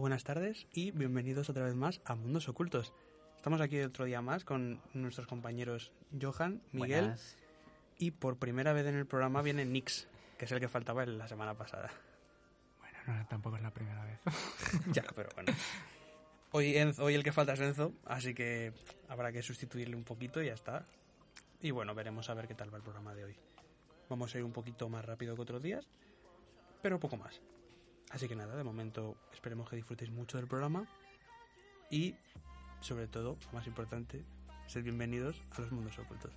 Buenas 0.00 0.24
tardes 0.24 0.66
y 0.72 0.90
bienvenidos 0.92 1.48
otra 1.50 1.64
vez 1.64 1.74
más 1.74 2.00
a 2.04 2.14
Mundos 2.14 2.48
Ocultos. 2.48 2.92
Estamos 3.36 3.60
aquí 3.60 3.80
otro 3.80 4.04
día 4.04 4.20
más 4.22 4.44
con 4.44 4.80
nuestros 4.94 5.26
compañeros 5.26 5.92
Johan, 6.20 6.62
Miguel 6.72 7.00
Buenas. 7.02 7.36
y 7.98 8.10
por 8.10 8.36
primera 8.38 8.72
vez 8.72 8.86
en 8.86 8.96
el 8.96 9.06
programa 9.06 9.42
viene 9.42 9.64
Nix, 9.64 10.08
que 10.38 10.44
es 10.46 10.52
el 10.52 10.60
que 10.60 10.68
faltaba 10.68 11.04
la 11.06 11.28
semana 11.28 11.54
pasada. 11.54 11.90
Bueno, 12.78 12.98
no, 13.18 13.26
tampoco 13.28 13.56
es 13.56 13.62
la 13.62 13.70
primera 13.72 14.04
vez. 14.04 14.18
ya, 14.92 15.04
pero 15.14 15.28
bueno. 15.34 15.52
Hoy, 16.52 16.74
Enzo- 16.74 17.02
hoy 17.04 17.14
el 17.14 17.22
que 17.22 17.32
falta 17.32 17.52
es 17.52 17.60
Enzo, 17.60 17.92
así 18.04 18.34
que 18.34 18.72
habrá 19.08 19.32
que 19.32 19.42
sustituirle 19.42 19.96
un 19.96 20.04
poquito 20.04 20.42
y 20.42 20.46
ya 20.46 20.54
está. 20.54 20.84
Y 21.62 21.70
bueno, 21.72 21.94
veremos 21.94 22.28
a 22.30 22.34
ver 22.34 22.48
qué 22.48 22.54
tal 22.54 22.72
va 22.72 22.78
el 22.78 22.82
programa 22.82 23.14
de 23.14 23.24
hoy. 23.24 23.36
Vamos 24.08 24.34
a 24.34 24.38
ir 24.38 24.44
un 24.44 24.52
poquito 24.52 24.88
más 24.88 25.04
rápido 25.04 25.36
que 25.36 25.42
otros 25.42 25.62
días, 25.62 25.86
pero 26.82 26.98
poco 26.98 27.16
más. 27.16 27.40
Así 28.10 28.26
que 28.28 28.34
nada, 28.34 28.56
de 28.56 28.64
momento 28.64 29.16
esperemos 29.32 29.68
que 29.68 29.76
disfrutéis 29.76 30.10
mucho 30.10 30.36
del 30.36 30.48
programa 30.48 30.86
y, 31.90 32.14
sobre 32.80 33.06
todo, 33.06 33.36
lo 33.46 33.52
más 33.52 33.66
importante, 33.66 34.24
sed 34.66 34.82
bienvenidos 34.82 35.40
a 35.52 35.60
los 35.60 35.70
mundos 35.70 35.98
ocultos. 35.98 36.32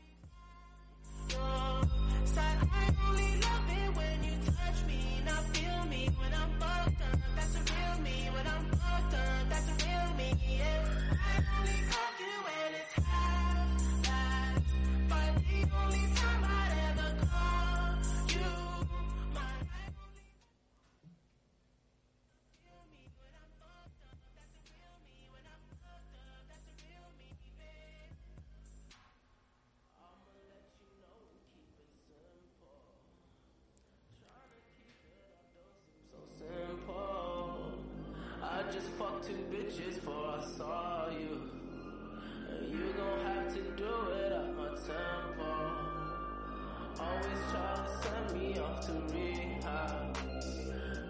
Fucked 39.13 39.27
two 39.27 39.33
bitches 39.51 39.95
before 39.95 40.35
I 40.39 40.43
saw 40.57 41.09
you. 41.09 41.41
And 42.49 42.71
you 42.71 42.93
gon' 42.97 43.25
have 43.25 43.53
to 43.53 43.61
do 43.61 44.11
it 44.11 44.31
at 44.31 44.55
my 44.55 44.67
tempo. 44.69 45.51
Always 46.99 47.41
try 47.51 47.75
to 47.75 47.89
send 48.01 48.39
me 48.39 48.59
off 48.59 48.85
to 48.85 48.93
rehab. 49.13 50.17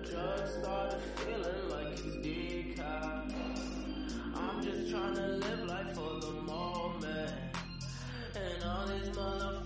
Drugs 0.10 0.54
started 0.62 1.02
feeling 1.18 1.70
like 1.70 1.92
it's 1.94 2.16
decaf. 2.18 3.34
I'm 4.36 4.64
just 4.64 4.90
trying 4.90 5.16
to 5.16 5.28
live 5.28 5.66
life 5.68 5.94
for 5.94 6.20
the 6.20 6.32
moment. 6.42 7.32
And 8.36 8.64
all 8.64 8.88
these 8.88 9.10
motherfuckers 9.10 9.63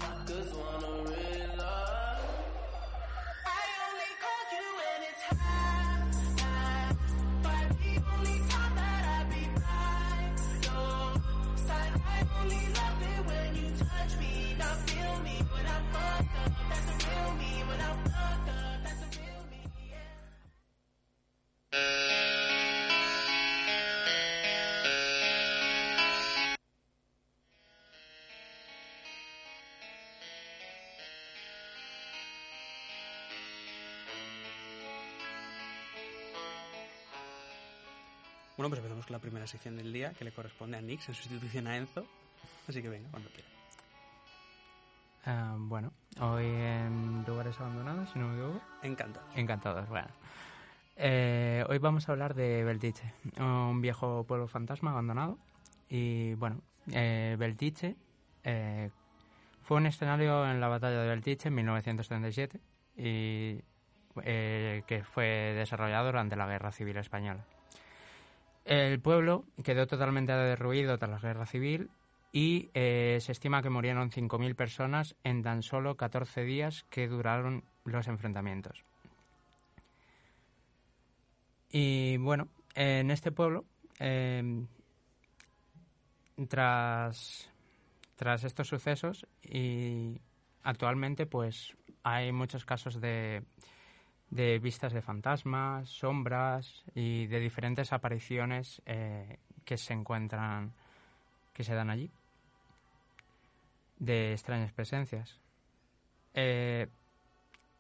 Pues 38.70 38.80
empezamos 38.80 39.06
con 39.06 39.14
la 39.14 39.20
primera 39.20 39.48
sección 39.48 39.78
del 39.78 39.94
día, 39.94 40.12
que 40.14 40.26
le 40.26 40.32
corresponde 40.32 40.78
a 40.78 40.82
Nix 40.82 41.08
en 41.08 41.16
sustitución 41.16 41.68
a 41.68 41.78
Enzo. 41.78 42.06
Así 42.68 42.82
que 42.82 42.90
venga, 42.90 43.10
cuando 43.10 43.30
quiera. 43.30 43.48
Ah, 45.26 45.56
bueno, 45.58 45.94
hoy 46.20 46.46
en 46.46 47.24
lugares 47.26 47.58
abandonados, 47.60 48.10
si 48.12 48.20
no 48.20 48.28
me 48.28 48.34
equivoco. 48.36 48.62
Encantado. 48.84 49.26
Encantados, 49.36 49.88
bueno. 49.88 50.10
Eh, 50.98 51.64
hoy 51.70 51.78
vamos 51.78 52.10
a 52.10 52.12
hablar 52.12 52.34
de 52.34 52.64
Beltiche, 52.66 53.14
un 53.40 53.80
viejo 53.80 54.26
pueblo 54.26 54.48
fantasma 54.48 54.92
abandonado. 54.92 55.38
Y 55.88 56.34
bueno, 56.34 56.62
eh, 56.92 57.38
Beltiche 57.40 57.96
eh, 58.44 58.90
fue 59.62 59.78
un 59.78 59.86
escenario 59.86 60.50
en 60.50 60.60
la 60.60 60.68
batalla 60.68 61.02
de 61.02 61.08
Beltiche 61.08 61.48
en 61.48 61.56
1937 61.56 62.60
y 62.98 63.62
eh, 64.24 64.84
que 64.88 65.04
fue 65.04 65.54
desarrollado 65.56 66.08
durante 66.08 66.36
la 66.36 66.48
Guerra 66.48 66.74
Civil 66.74 66.98
Española. 66.98 67.46
El 68.68 69.00
pueblo 69.00 69.46
quedó 69.64 69.88
totalmente 69.88 70.34
derruido 70.34 70.98
tras 70.98 71.10
la 71.10 71.20
Guerra 71.20 71.46
Civil 71.46 71.90
y 72.34 72.70
eh, 72.74 73.18
se 73.22 73.32
estima 73.32 73.62
que 73.62 73.70
murieron 73.70 74.12
5.000 74.12 74.56
personas 74.56 75.16
en 75.24 75.42
tan 75.42 75.64
solo 75.64 75.96
14 75.96 76.44
días 76.44 76.84
que 76.90 77.08
duraron 77.08 77.64
los 77.86 78.10
enfrentamientos. 78.10 78.84
Y 81.72 82.18
bueno, 82.18 82.50
en 82.76 83.10
este 83.10 83.32
pueblo, 83.32 83.64
eh, 84.00 84.66
tras, 86.50 87.50
tras 88.18 88.44
estos 88.44 88.68
sucesos, 88.68 89.26
y 89.42 90.20
actualmente 90.64 91.26
pues 91.26 91.74
hay 92.04 92.34
muchos 92.34 92.66
casos 92.66 93.00
de, 93.00 93.44
de 94.30 94.60
vistas 94.60 94.94
de 94.94 95.02
fantasmas, 95.02 95.90
sombras 95.90 96.84
y 96.94 97.28
de 97.28 97.40
diferentes 97.40 97.94
apariciones 97.94 98.82
eh, 98.86 99.38
que 99.64 99.78
se 99.78 99.94
encuentran, 99.94 100.74
que 101.54 101.64
se 101.64 101.74
dan 101.74 101.90
allí, 101.90 102.12
de 104.00 104.34
extrañas 104.34 104.74
presencias. 104.74 105.40
Eh, 106.34 106.88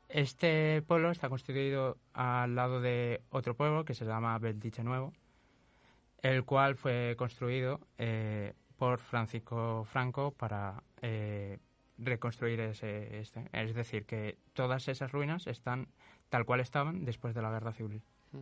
este 0.09 0.81
pueblo 0.83 1.11
está 1.11 1.27
constituido 1.27 1.97
al 2.13 2.55
lado 2.55 2.79
de 2.79 3.21
otro 3.29 3.55
pueblo 3.55 3.83
que 3.83 3.93
se 3.93 4.05
llama 4.05 4.37
Beltiche 4.39 4.83
Nuevo, 4.83 5.13
el 6.21 6.45
cual 6.45 6.75
fue 6.75 7.15
construido 7.17 7.81
eh, 7.97 8.53
por 8.77 8.99
Francisco 8.99 9.83
Franco 9.83 10.31
para 10.31 10.81
reconstruir 11.97 12.59
ese, 12.59 13.19
este. 13.19 13.49
Es 13.51 13.73
decir, 13.73 14.05
que 14.05 14.37
todas 14.53 14.87
esas 14.87 15.11
ruinas 15.11 15.47
están 15.47 15.87
tal 16.29 16.45
cual 16.45 16.59
estaban 16.59 17.05
después 17.05 17.33
de 17.33 17.41
la 17.41 17.51
guerra 17.51 17.73
civil. 17.73 18.01
Mm. 18.31 18.41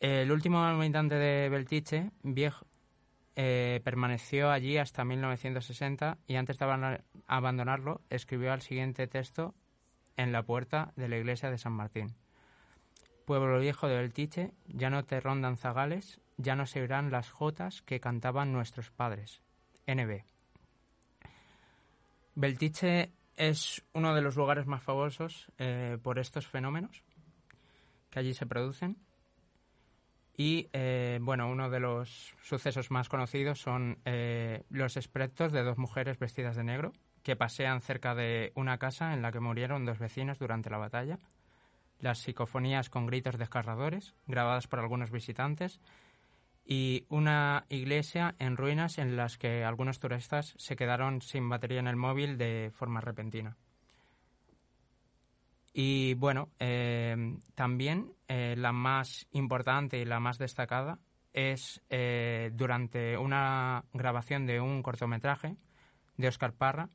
El 0.00 0.30
último 0.30 0.58
habitante 0.62 1.14
de 1.14 1.48
Beltiche, 1.48 2.10
viejo, 2.22 2.66
eh, 3.34 3.80
permaneció 3.84 4.50
allí 4.50 4.78
hasta 4.78 5.04
1960 5.04 6.18
y 6.26 6.36
antes 6.36 6.58
de 6.58 6.64
abandon- 6.66 7.02
abandonarlo 7.26 8.00
escribió 8.10 8.52
el 8.54 8.62
siguiente 8.62 9.06
texto 9.06 9.54
en 10.16 10.32
la 10.32 10.42
puerta 10.42 10.92
de 10.96 11.08
la 11.08 11.18
iglesia 11.18 11.50
de 11.50 11.58
San 11.58 11.72
Martín. 11.72 12.14
Pueblo 13.26 13.58
viejo 13.58 13.88
de 13.88 13.96
Beltiche, 13.96 14.52
ya 14.66 14.88
no 14.88 15.04
te 15.04 15.20
rondan 15.20 15.56
zagales, 15.56 16.20
ya 16.36 16.54
no 16.56 16.64
se 16.66 16.80
oirán 16.80 17.10
las 17.10 17.30
jotas 17.30 17.82
que 17.82 18.00
cantaban 18.00 18.52
nuestros 18.52 18.90
padres. 18.90 19.42
NB. 19.86 20.24
Beltiche 22.34 23.10
es 23.36 23.84
uno 23.92 24.14
de 24.14 24.22
los 24.22 24.36
lugares 24.36 24.66
más 24.66 24.82
famosos 24.82 25.50
eh, 25.58 25.98
por 26.02 26.18
estos 26.18 26.46
fenómenos 26.46 27.02
que 28.10 28.18
allí 28.18 28.34
se 28.34 28.46
producen. 28.46 28.96
Y 30.38 30.68
eh, 30.72 31.18
bueno, 31.22 31.48
uno 31.48 31.70
de 31.70 31.80
los 31.80 32.34
sucesos 32.42 32.90
más 32.90 33.08
conocidos 33.08 33.60
son 33.60 33.98
eh, 34.04 34.64
los 34.70 34.96
espectros 34.96 35.52
de 35.52 35.62
dos 35.62 35.78
mujeres 35.78 36.18
vestidas 36.18 36.56
de 36.56 36.64
negro 36.64 36.92
que 37.22 37.36
pasean 37.36 37.80
cerca 37.80 38.14
de 38.14 38.52
una 38.54 38.78
casa 38.78 39.14
en 39.14 39.22
la 39.22 39.32
que 39.32 39.40
murieron 39.40 39.84
dos 39.84 39.98
vecinos 39.98 40.38
durante 40.38 40.70
la 40.70 40.78
batalla. 40.78 41.18
Las 41.98 42.18
psicofonías 42.18 42.90
con 42.90 43.06
gritos 43.06 43.38
desgarradores, 43.38 44.14
grabadas 44.26 44.66
por 44.66 44.78
algunos 44.78 45.10
visitantes, 45.10 45.80
y 46.66 47.06
una 47.08 47.64
iglesia 47.68 48.34
en 48.40 48.56
ruinas 48.56 48.98
en 48.98 49.16
las 49.16 49.38
que 49.38 49.64
algunos 49.64 50.00
turistas 50.00 50.54
se 50.58 50.74
quedaron 50.74 51.22
sin 51.22 51.48
batería 51.48 51.78
en 51.78 51.86
el 51.86 51.96
móvil 51.96 52.36
de 52.36 52.72
forma 52.74 53.00
repentina. 53.00 53.56
Y 55.72 56.14
bueno, 56.14 56.48
eh, 56.58 57.36
también 57.54 58.12
eh, 58.26 58.54
la 58.56 58.72
más 58.72 59.28
importante 59.30 59.98
y 59.98 60.04
la 60.04 60.18
más 60.18 60.38
destacada 60.38 60.98
es 61.32 61.82
eh, 61.90 62.50
durante 62.54 63.16
una 63.16 63.84
grabación 63.92 64.46
de 64.46 64.58
un 64.60 64.82
cortometraje 64.82 65.56
de 66.16 66.28
Oscar 66.28 66.54
Parra 66.54 66.88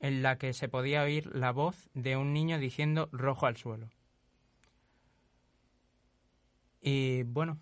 en 0.00 0.22
la 0.22 0.38
que 0.38 0.52
se 0.52 0.68
podía 0.68 1.02
oír 1.02 1.34
la 1.34 1.50
voz 1.50 1.90
de 1.94 2.16
un 2.16 2.32
niño 2.32 2.58
diciendo 2.58 3.08
rojo 3.12 3.46
al 3.46 3.56
suelo. 3.56 3.90
Y 6.80 7.24
bueno, 7.24 7.58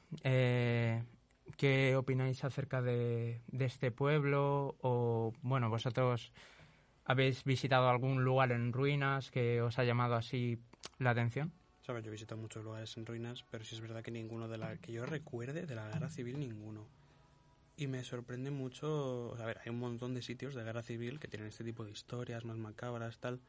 ¿qué 1.57 1.97
opináis 1.97 2.45
acerca 2.45 2.83
de, 2.83 3.41
de 3.49 3.65
este 3.65 3.91
pueblo? 3.91 4.77
O 4.81 5.33
bueno, 5.43 5.71
vosotros 5.71 6.33
¿Habéis 7.09 7.45
visitado 7.45 7.89
algún 7.89 8.25
lugar 8.25 8.51
en 8.51 8.73
ruinas 8.73 9.31
que 9.31 9.63
os 9.63 9.79
ha 9.79 9.85
llamado 9.85 10.17
así 10.17 10.59
la 10.99 11.11
atención? 11.11 11.53
Sabes, 11.83 12.03
yo 12.03 12.09
he 12.09 12.13
visitado 12.13 12.41
muchos 12.41 12.65
lugares 12.65 12.97
en 12.97 13.07
ruinas, 13.07 13.45
pero 13.49 13.65
sí 13.65 13.77
es 13.77 13.81
verdad 13.81 14.03
que 14.03 14.11
ninguno 14.11 14.49
de 14.49 14.59
la 14.59 14.77
que 14.79 14.91
yo 14.91 15.07
recuerde 15.07 15.67
de 15.67 15.75
la 15.77 15.89
guerra 15.89 16.09
civil, 16.09 16.41
ninguno. 16.41 16.89
Y 17.77 17.87
me 17.87 18.03
sorprende 18.03 18.51
mucho, 18.51 19.37
a 19.41 19.45
ver, 19.45 19.61
hay 19.65 19.71
un 19.71 19.79
montón 19.79 20.15
de 20.15 20.23
sitios 20.23 20.57
de 20.57 20.65
guerra 20.65 20.83
civil 20.83 21.21
que 21.21 21.29
tienen 21.29 21.47
este 21.47 21.63
tipo 21.63 21.85
de 21.85 21.93
historias 21.93 22.45
más 22.45 22.57
macabras, 22.57 23.21
tal. 23.21 23.41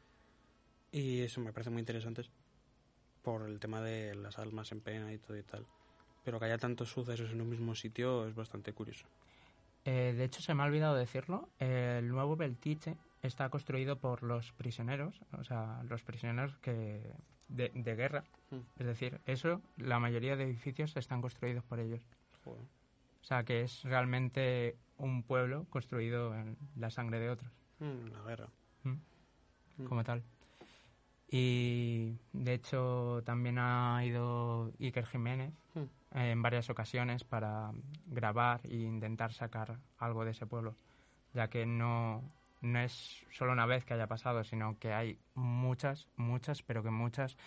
Y 0.92 1.22
eso 1.22 1.42
me 1.42 1.52
parece 1.52 1.72
muy 1.72 1.80
interesante 1.80 2.30
por 3.24 3.42
el 3.50 3.60
tema 3.60 3.82
de 3.82 4.14
las 4.14 4.38
almas 4.38 4.72
en 4.72 4.82
pena 4.82 5.12
y 5.12 5.18
todo 5.18 5.36
y 5.36 5.42
tal. 5.42 5.66
Pero 6.28 6.40
que 6.42 6.46
haya 6.48 6.58
tantos 6.58 6.90
sucesos 6.90 7.32
en 7.32 7.40
un 7.40 7.48
mismo 7.48 7.74
sitio 7.74 8.28
es 8.28 8.36
bastante 8.36 8.74
curioso. 8.74 9.06
Eh, 9.86 10.14
de 10.18 10.26
hecho, 10.26 10.42
se 10.42 10.54
me 10.54 10.62
ha 10.62 10.66
olvidado 10.66 10.94
decirlo, 10.94 11.48
el 11.58 12.10
nuevo 12.10 12.36
Beltiche 12.36 12.98
está 13.22 13.48
construido 13.48 13.98
por 13.98 14.24
los 14.24 14.52
prisioneros, 14.52 15.22
o 15.32 15.46
sea, 15.46 15.82
los 15.88 16.04
prisioneros 16.04 16.58
que 16.58 17.14
de, 17.48 17.70
guerra. 17.96 18.26
Mm. 18.52 18.58
Es 18.78 18.86
decir, 18.86 19.22
eso, 19.26 19.62
la 19.78 20.00
mayoría 20.02 20.36
de 20.36 20.44
edificios 20.44 20.98
están 20.98 21.22
construidos 21.22 21.64
por 21.64 21.80
ellos. 21.80 22.02
Joder. 22.44 22.66
O 23.22 23.24
sea, 23.24 23.46
que 23.46 23.62
es 23.62 23.84
realmente 23.84 24.76
un 24.98 25.24
pueblo 25.24 25.66
construido 25.70 26.36
en 26.36 26.58
la 26.76 26.90
sangre 26.90 27.22
de 27.22 27.30
otros, 27.30 27.50
Mm, 27.80 28.12
la 28.12 28.22
guerra. 28.24 28.50
¿m? 28.84 29.00
Mm. 29.78 29.86
como 29.86 30.04
tal. 30.04 30.22
Y 31.30 32.16
de 32.34 32.54
hecho 32.54 33.22
también 33.26 33.58
ha 33.60 34.04
ido 34.06 34.72
Iker 34.80 35.06
Jiménez 35.06 35.54
Mm. 35.74 35.80
eh, 36.18 36.32
en 36.32 36.42
varias 36.42 36.70
ocasiones 36.70 37.24
para 37.26 37.72
grabar 38.06 38.62
e 38.64 38.76
intentar 38.78 39.34
sacar 39.34 39.78
algo 39.98 40.24
de 40.26 40.32
ese 40.32 40.46
pueblo, 40.48 40.76
ya 41.34 41.50
que 41.50 41.66
no, 41.66 42.24
no 42.62 42.80
es 42.80 43.26
solo 43.32 43.52
una 43.52 43.66
vez 43.66 43.84
que 43.86 43.94
haya 43.94 44.08
pasado, 44.08 44.44
sino 44.44 44.80
que 44.80 44.94
hay 44.94 45.20
muchas, 45.36 46.08
muchas, 46.16 46.64
pero 46.64 46.82
que 46.82 46.90
muchas 46.92 47.38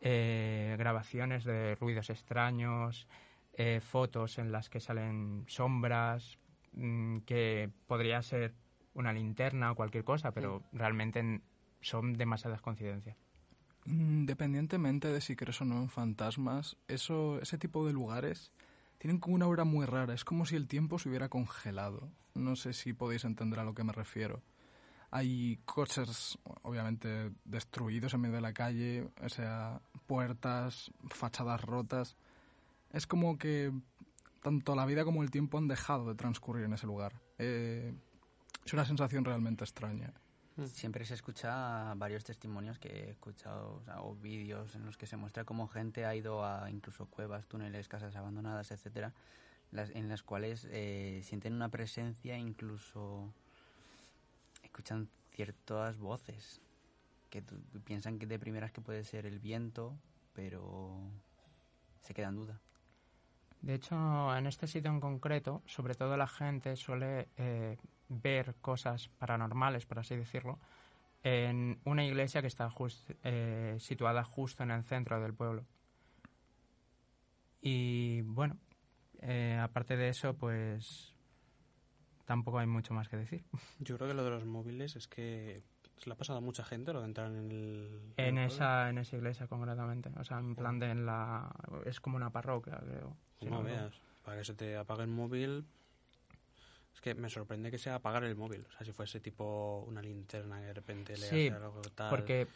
eh, 0.00 0.76
grabaciones 0.78 1.44
de 1.44 1.76
ruidos 1.76 2.10
extraños, 2.10 3.08
eh, 3.54 3.80
fotos 3.80 4.38
en 4.38 4.52
las 4.52 4.68
que 4.68 4.80
salen 4.80 5.44
sombras, 5.46 6.38
mm, 6.72 7.18
que 7.20 7.70
podría 7.86 8.20
ser 8.22 8.52
una 8.92 9.12
linterna 9.12 9.72
o 9.72 9.74
cualquier 9.74 10.04
cosa, 10.04 10.32
pero 10.32 10.62
realmente 10.72 11.20
n- 11.20 11.40
son 11.84 12.14
demasiadas 12.14 12.60
coincidencias. 12.60 13.16
Independientemente 13.86 15.08
de 15.08 15.20
si 15.20 15.36
crees 15.36 15.60
o 15.60 15.64
no 15.64 15.76
en 15.76 15.90
fantasmas, 15.90 16.76
eso, 16.88 17.38
ese 17.40 17.58
tipo 17.58 17.86
de 17.86 17.92
lugares 17.92 18.50
tienen 18.98 19.20
como 19.20 19.36
una 19.36 19.44
aura 19.44 19.64
muy 19.64 19.84
rara. 19.84 20.14
Es 20.14 20.24
como 20.24 20.46
si 20.46 20.56
el 20.56 20.66
tiempo 20.66 20.98
se 20.98 21.10
hubiera 21.10 21.28
congelado. 21.28 22.10
No 22.34 22.56
sé 22.56 22.72
si 22.72 22.94
podéis 22.94 23.24
entender 23.24 23.60
a 23.60 23.64
lo 23.64 23.74
que 23.74 23.84
me 23.84 23.92
refiero. 23.92 24.42
Hay 25.10 25.60
coches, 25.64 26.38
obviamente, 26.62 27.30
destruidos 27.44 28.14
en 28.14 28.22
medio 28.22 28.36
de 28.36 28.40
la 28.40 28.54
calle, 28.54 29.08
o 29.22 29.28
sea, 29.28 29.80
puertas, 30.06 30.90
fachadas 31.08 31.60
rotas. 31.60 32.16
Es 32.90 33.06
como 33.06 33.38
que 33.38 33.70
tanto 34.42 34.74
la 34.74 34.86
vida 34.86 35.04
como 35.04 35.22
el 35.22 35.30
tiempo 35.30 35.58
han 35.58 35.68
dejado 35.68 36.08
de 36.08 36.14
transcurrir 36.14 36.64
en 36.64 36.72
ese 36.72 36.86
lugar. 36.86 37.20
Eh, 37.38 37.94
es 38.64 38.72
una 38.72 38.84
sensación 38.84 39.24
realmente 39.24 39.64
extraña. 39.64 40.14
Siempre 40.66 41.04
se 41.04 41.14
escucha 41.14 41.94
varios 41.94 42.22
testimonios 42.22 42.78
que 42.78 42.88
he 42.88 43.10
escuchado, 43.10 43.74
o, 43.74 43.82
sea, 43.82 44.02
o 44.02 44.14
vídeos 44.14 44.76
en 44.76 44.86
los 44.86 44.96
que 44.96 45.06
se 45.06 45.16
muestra 45.16 45.44
cómo 45.44 45.66
gente 45.66 46.06
ha 46.06 46.14
ido 46.14 46.44
a 46.44 46.70
incluso 46.70 47.06
cuevas, 47.06 47.46
túneles, 47.46 47.88
casas 47.88 48.14
abandonadas, 48.14 48.70
etcétera, 48.70 49.12
las, 49.72 49.90
en 49.90 50.08
las 50.08 50.22
cuales 50.22 50.68
eh, 50.70 51.22
sienten 51.24 51.54
una 51.54 51.70
presencia, 51.70 52.38
incluso 52.38 53.32
escuchan 54.62 55.08
ciertas 55.32 55.98
voces 55.98 56.60
que 57.30 57.42
piensan 57.84 58.20
que 58.20 58.26
de 58.26 58.38
primeras 58.38 58.70
que 58.70 58.80
puede 58.80 59.02
ser 59.02 59.26
el 59.26 59.40
viento, 59.40 59.96
pero 60.34 60.96
se 62.00 62.14
queda 62.14 62.28
en 62.28 62.36
duda. 62.36 62.60
De 63.60 63.74
hecho, 63.74 64.36
en 64.36 64.46
este 64.46 64.68
sitio 64.68 64.90
en 64.90 65.00
concreto, 65.00 65.62
sobre 65.66 65.94
todo 65.94 66.16
la 66.16 66.28
gente 66.28 66.76
suele 66.76 67.28
eh, 67.38 67.76
ver 68.14 68.54
cosas 68.60 69.08
paranormales, 69.18 69.86
por 69.86 69.98
así 69.98 70.16
decirlo, 70.16 70.58
en 71.22 71.78
una 71.84 72.04
iglesia 72.04 72.40
que 72.40 72.48
está 72.48 72.68
jus- 72.70 73.04
eh, 73.22 73.76
situada 73.80 74.24
justo 74.24 74.62
en 74.62 74.70
el 74.70 74.84
centro 74.84 75.20
del 75.20 75.34
pueblo. 75.34 75.64
Y 77.60 78.20
bueno, 78.22 78.58
eh, 79.20 79.58
aparte 79.62 79.96
de 79.96 80.08
eso, 80.10 80.34
pues 80.34 81.14
tampoco 82.26 82.58
hay 82.58 82.66
mucho 82.66 82.92
más 82.94 83.08
que 83.08 83.16
decir. 83.16 83.44
Yo 83.78 83.96
creo 83.96 84.08
que 84.08 84.14
lo 84.14 84.24
de 84.24 84.30
los 84.30 84.44
móviles 84.44 84.96
es 84.96 85.08
que 85.08 85.62
se 85.96 86.08
le 86.10 86.12
ha 86.14 86.16
pasado 86.16 86.38
a 86.38 86.42
mucha 86.42 86.64
gente 86.64 86.92
lo 86.92 87.00
de 87.00 87.06
entrar 87.06 87.28
en 87.30 87.50
el... 87.50 88.12
En 88.16 88.38
el 88.38 88.50
esa, 88.50 88.90
en 88.90 88.98
esa 88.98 89.16
iglesia 89.16 89.46
concretamente. 89.46 90.10
O 90.18 90.24
sea, 90.24 90.38
en 90.38 90.54
plan 90.56 90.78
de 90.78 90.90
en 90.90 91.06
la... 91.06 91.50
Es 91.86 92.00
como 92.00 92.16
una 92.16 92.30
parroquia, 92.30 92.78
creo. 92.84 93.16
si 93.38 93.46
No 93.46 93.62
me 93.62 93.70
veas, 93.70 93.94
para 94.22 94.38
que 94.38 94.44
se 94.44 94.54
te 94.54 94.76
apague 94.76 95.02
el 95.02 95.08
móvil. 95.08 95.64
Que 97.04 97.14
me 97.14 97.28
sorprende 97.28 97.70
que 97.70 97.76
sea 97.76 97.96
apagar 97.96 98.24
el 98.24 98.34
móvil. 98.34 98.64
O 98.66 98.72
sea, 98.72 98.82
si 98.86 98.90
fuese 98.92 99.20
tipo 99.20 99.84
una 99.86 100.00
linterna 100.00 100.58
que 100.60 100.68
de 100.68 100.72
repente 100.72 101.12
le 101.12 101.18
Sí, 101.18 101.48
hace 101.48 101.62
algo 101.62 101.82
tal. 101.94 102.08
Porque 102.08 102.46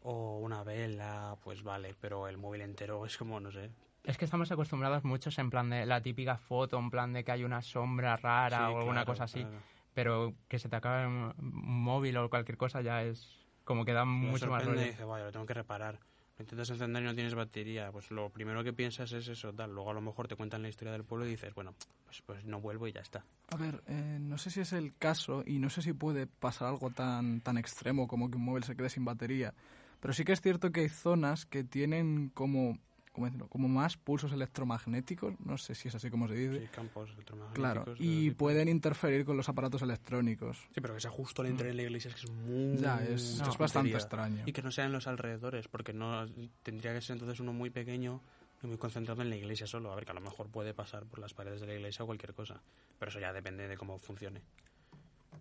O 0.00 0.38
una 0.38 0.64
vela, 0.64 1.36
pues 1.44 1.62
vale, 1.62 1.94
pero 2.00 2.26
el 2.26 2.36
móvil 2.36 2.62
entero 2.62 3.06
es 3.06 3.16
como, 3.16 3.38
no 3.38 3.52
sé. 3.52 3.70
Es 4.02 4.18
que 4.18 4.24
estamos 4.24 4.50
acostumbrados 4.50 5.04
muchos 5.04 5.38
en 5.38 5.50
plan 5.50 5.70
de 5.70 5.86
la 5.86 6.00
típica 6.00 6.36
foto, 6.36 6.76
en 6.80 6.90
plan 6.90 7.12
de 7.12 7.22
que 7.22 7.30
hay 7.30 7.44
una 7.44 7.62
sombra 7.62 8.16
rara 8.16 8.56
Sí, 8.58 8.62
o 8.64 8.78
alguna 8.78 8.92
claro, 8.92 9.06
cosa 9.06 9.24
así, 9.24 9.42
claro. 9.42 9.56
pero 9.94 10.34
que 10.48 10.58
se 10.58 10.68
te 10.68 10.74
acabe 10.74 11.06
un 11.06 11.32
móvil 11.38 12.16
o 12.16 12.28
cualquier 12.28 12.56
cosa 12.58 12.80
ya 12.80 13.04
es 13.04 13.38
como 13.62 13.84
que 13.84 13.92
da 13.92 14.04
Me 14.04 14.26
mucho 14.26 14.48
más 14.48 14.64
sorprende 14.64 14.72
y 14.72 14.84
rollo. 14.86 14.90
dice, 14.90 15.04
vaya, 15.04 15.24
lo 15.26 15.30
tengo 15.30 15.46
que 15.46 15.54
reparar. 15.54 16.00
Intentas 16.42 16.70
encender 16.70 17.02
y 17.02 17.06
no 17.06 17.14
tienes 17.14 17.34
batería. 17.34 17.90
Pues 17.90 18.10
lo 18.10 18.28
primero 18.30 18.62
que 18.62 18.72
piensas 18.72 19.12
es 19.12 19.28
eso, 19.28 19.52
tal. 19.52 19.72
Luego 19.72 19.90
a 19.90 19.94
lo 19.94 20.00
mejor 20.00 20.28
te 20.28 20.36
cuentan 20.36 20.62
la 20.62 20.68
historia 20.68 20.92
del 20.92 21.04
pueblo 21.04 21.26
y 21.26 21.30
dices, 21.30 21.54
bueno, 21.54 21.74
pues, 22.04 22.22
pues 22.26 22.44
no 22.44 22.60
vuelvo 22.60 22.86
y 22.86 22.92
ya 22.92 23.00
está. 23.00 23.24
A 23.48 23.56
ver, 23.56 23.82
eh, 23.86 24.18
no 24.20 24.38
sé 24.38 24.50
si 24.50 24.60
es 24.60 24.72
el 24.72 24.94
caso 24.96 25.42
y 25.46 25.58
no 25.58 25.70
sé 25.70 25.82
si 25.82 25.92
puede 25.92 26.26
pasar 26.26 26.68
algo 26.68 26.90
tan, 26.90 27.40
tan 27.40 27.58
extremo 27.58 28.06
como 28.06 28.30
que 28.30 28.36
un 28.36 28.44
móvil 28.44 28.64
se 28.64 28.76
quede 28.76 28.90
sin 28.90 29.04
batería, 29.04 29.54
pero 30.00 30.12
sí 30.12 30.24
que 30.24 30.32
es 30.32 30.40
cierto 30.40 30.72
que 30.72 30.80
hay 30.80 30.88
zonas 30.88 31.46
que 31.46 31.64
tienen 31.64 32.30
como, 32.34 32.78
¿cómo 33.12 33.26
decirlo? 33.26 33.48
como 33.48 33.68
más 33.68 33.96
pulsos 33.96 34.32
electromagnéticos, 34.32 35.34
no 35.40 35.58
sé 35.58 35.74
si 35.74 35.88
es 35.88 35.94
así 35.94 36.10
como 36.10 36.26
se 36.28 36.34
dice, 36.34 36.60
Sí, 36.60 36.66
campos 36.74 37.10
electromagnéticos. 37.10 37.54
claro, 37.54 37.94
y 37.98 38.28
tipo. 38.30 38.38
pueden 38.38 38.68
interferir 38.68 39.24
con 39.24 39.36
los 39.36 39.48
aparatos 39.48 39.82
electrónicos. 39.82 40.58
Sí, 40.74 40.80
pero 40.80 40.94
que 40.94 41.00
sea 41.00 41.10
justo 41.10 41.42
al 41.42 41.48
entrar 41.48 41.70
en 41.70 41.76
la 41.76 41.82
iglesia 41.82 42.08
es 42.08 42.14
que 42.16 42.24
es 42.26 42.30
muy... 42.32 42.76
Ya, 42.78 43.02
es, 43.04 43.38
No. 43.40 43.50
es 43.50 43.58
bastante 43.58 43.92
extraño. 43.92 44.44
Y 44.46 44.52
que 44.52 44.62
no 44.62 44.70
sea 44.70 44.86
en 44.86 44.92
los 44.92 45.06
alrededores, 45.06 45.68
porque 45.68 45.92
no 45.92 46.26
tendría 46.62 46.92
que 46.94 47.00
ser 47.00 47.14
entonces 47.14 47.38
uno 47.40 47.52
muy 47.52 47.70
pequeño 47.70 48.20
y 48.62 48.66
muy 48.66 48.78
concentrado 48.78 49.22
en 49.22 49.28
la 49.30 49.36
iglesia 49.36 49.66
solo. 49.66 49.92
A 49.92 49.94
ver, 49.96 50.04
que 50.04 50.12
a 50.12 50.14
lo 50.14 50.20
mejor 50.20 50.48
puede 50.48 50.72
pasar 50.72 51.04
por 51.04 51.18
las 51.18 51.34
paredes 51.34 51.60
de 51.60 51.66
la 51.66 51.74
iglesia 51.74 52.04
o 52.04 52.06
cualquier 52.06 52.32
cosa. 52.32 52.62
Pero 52.98 53.10
eso 53.10 53.20
ya 53.20 53.32
depende 53.32 53.68
de 53.68 53.76
cómo 53.76 53.98
funcione. 53.98 54.40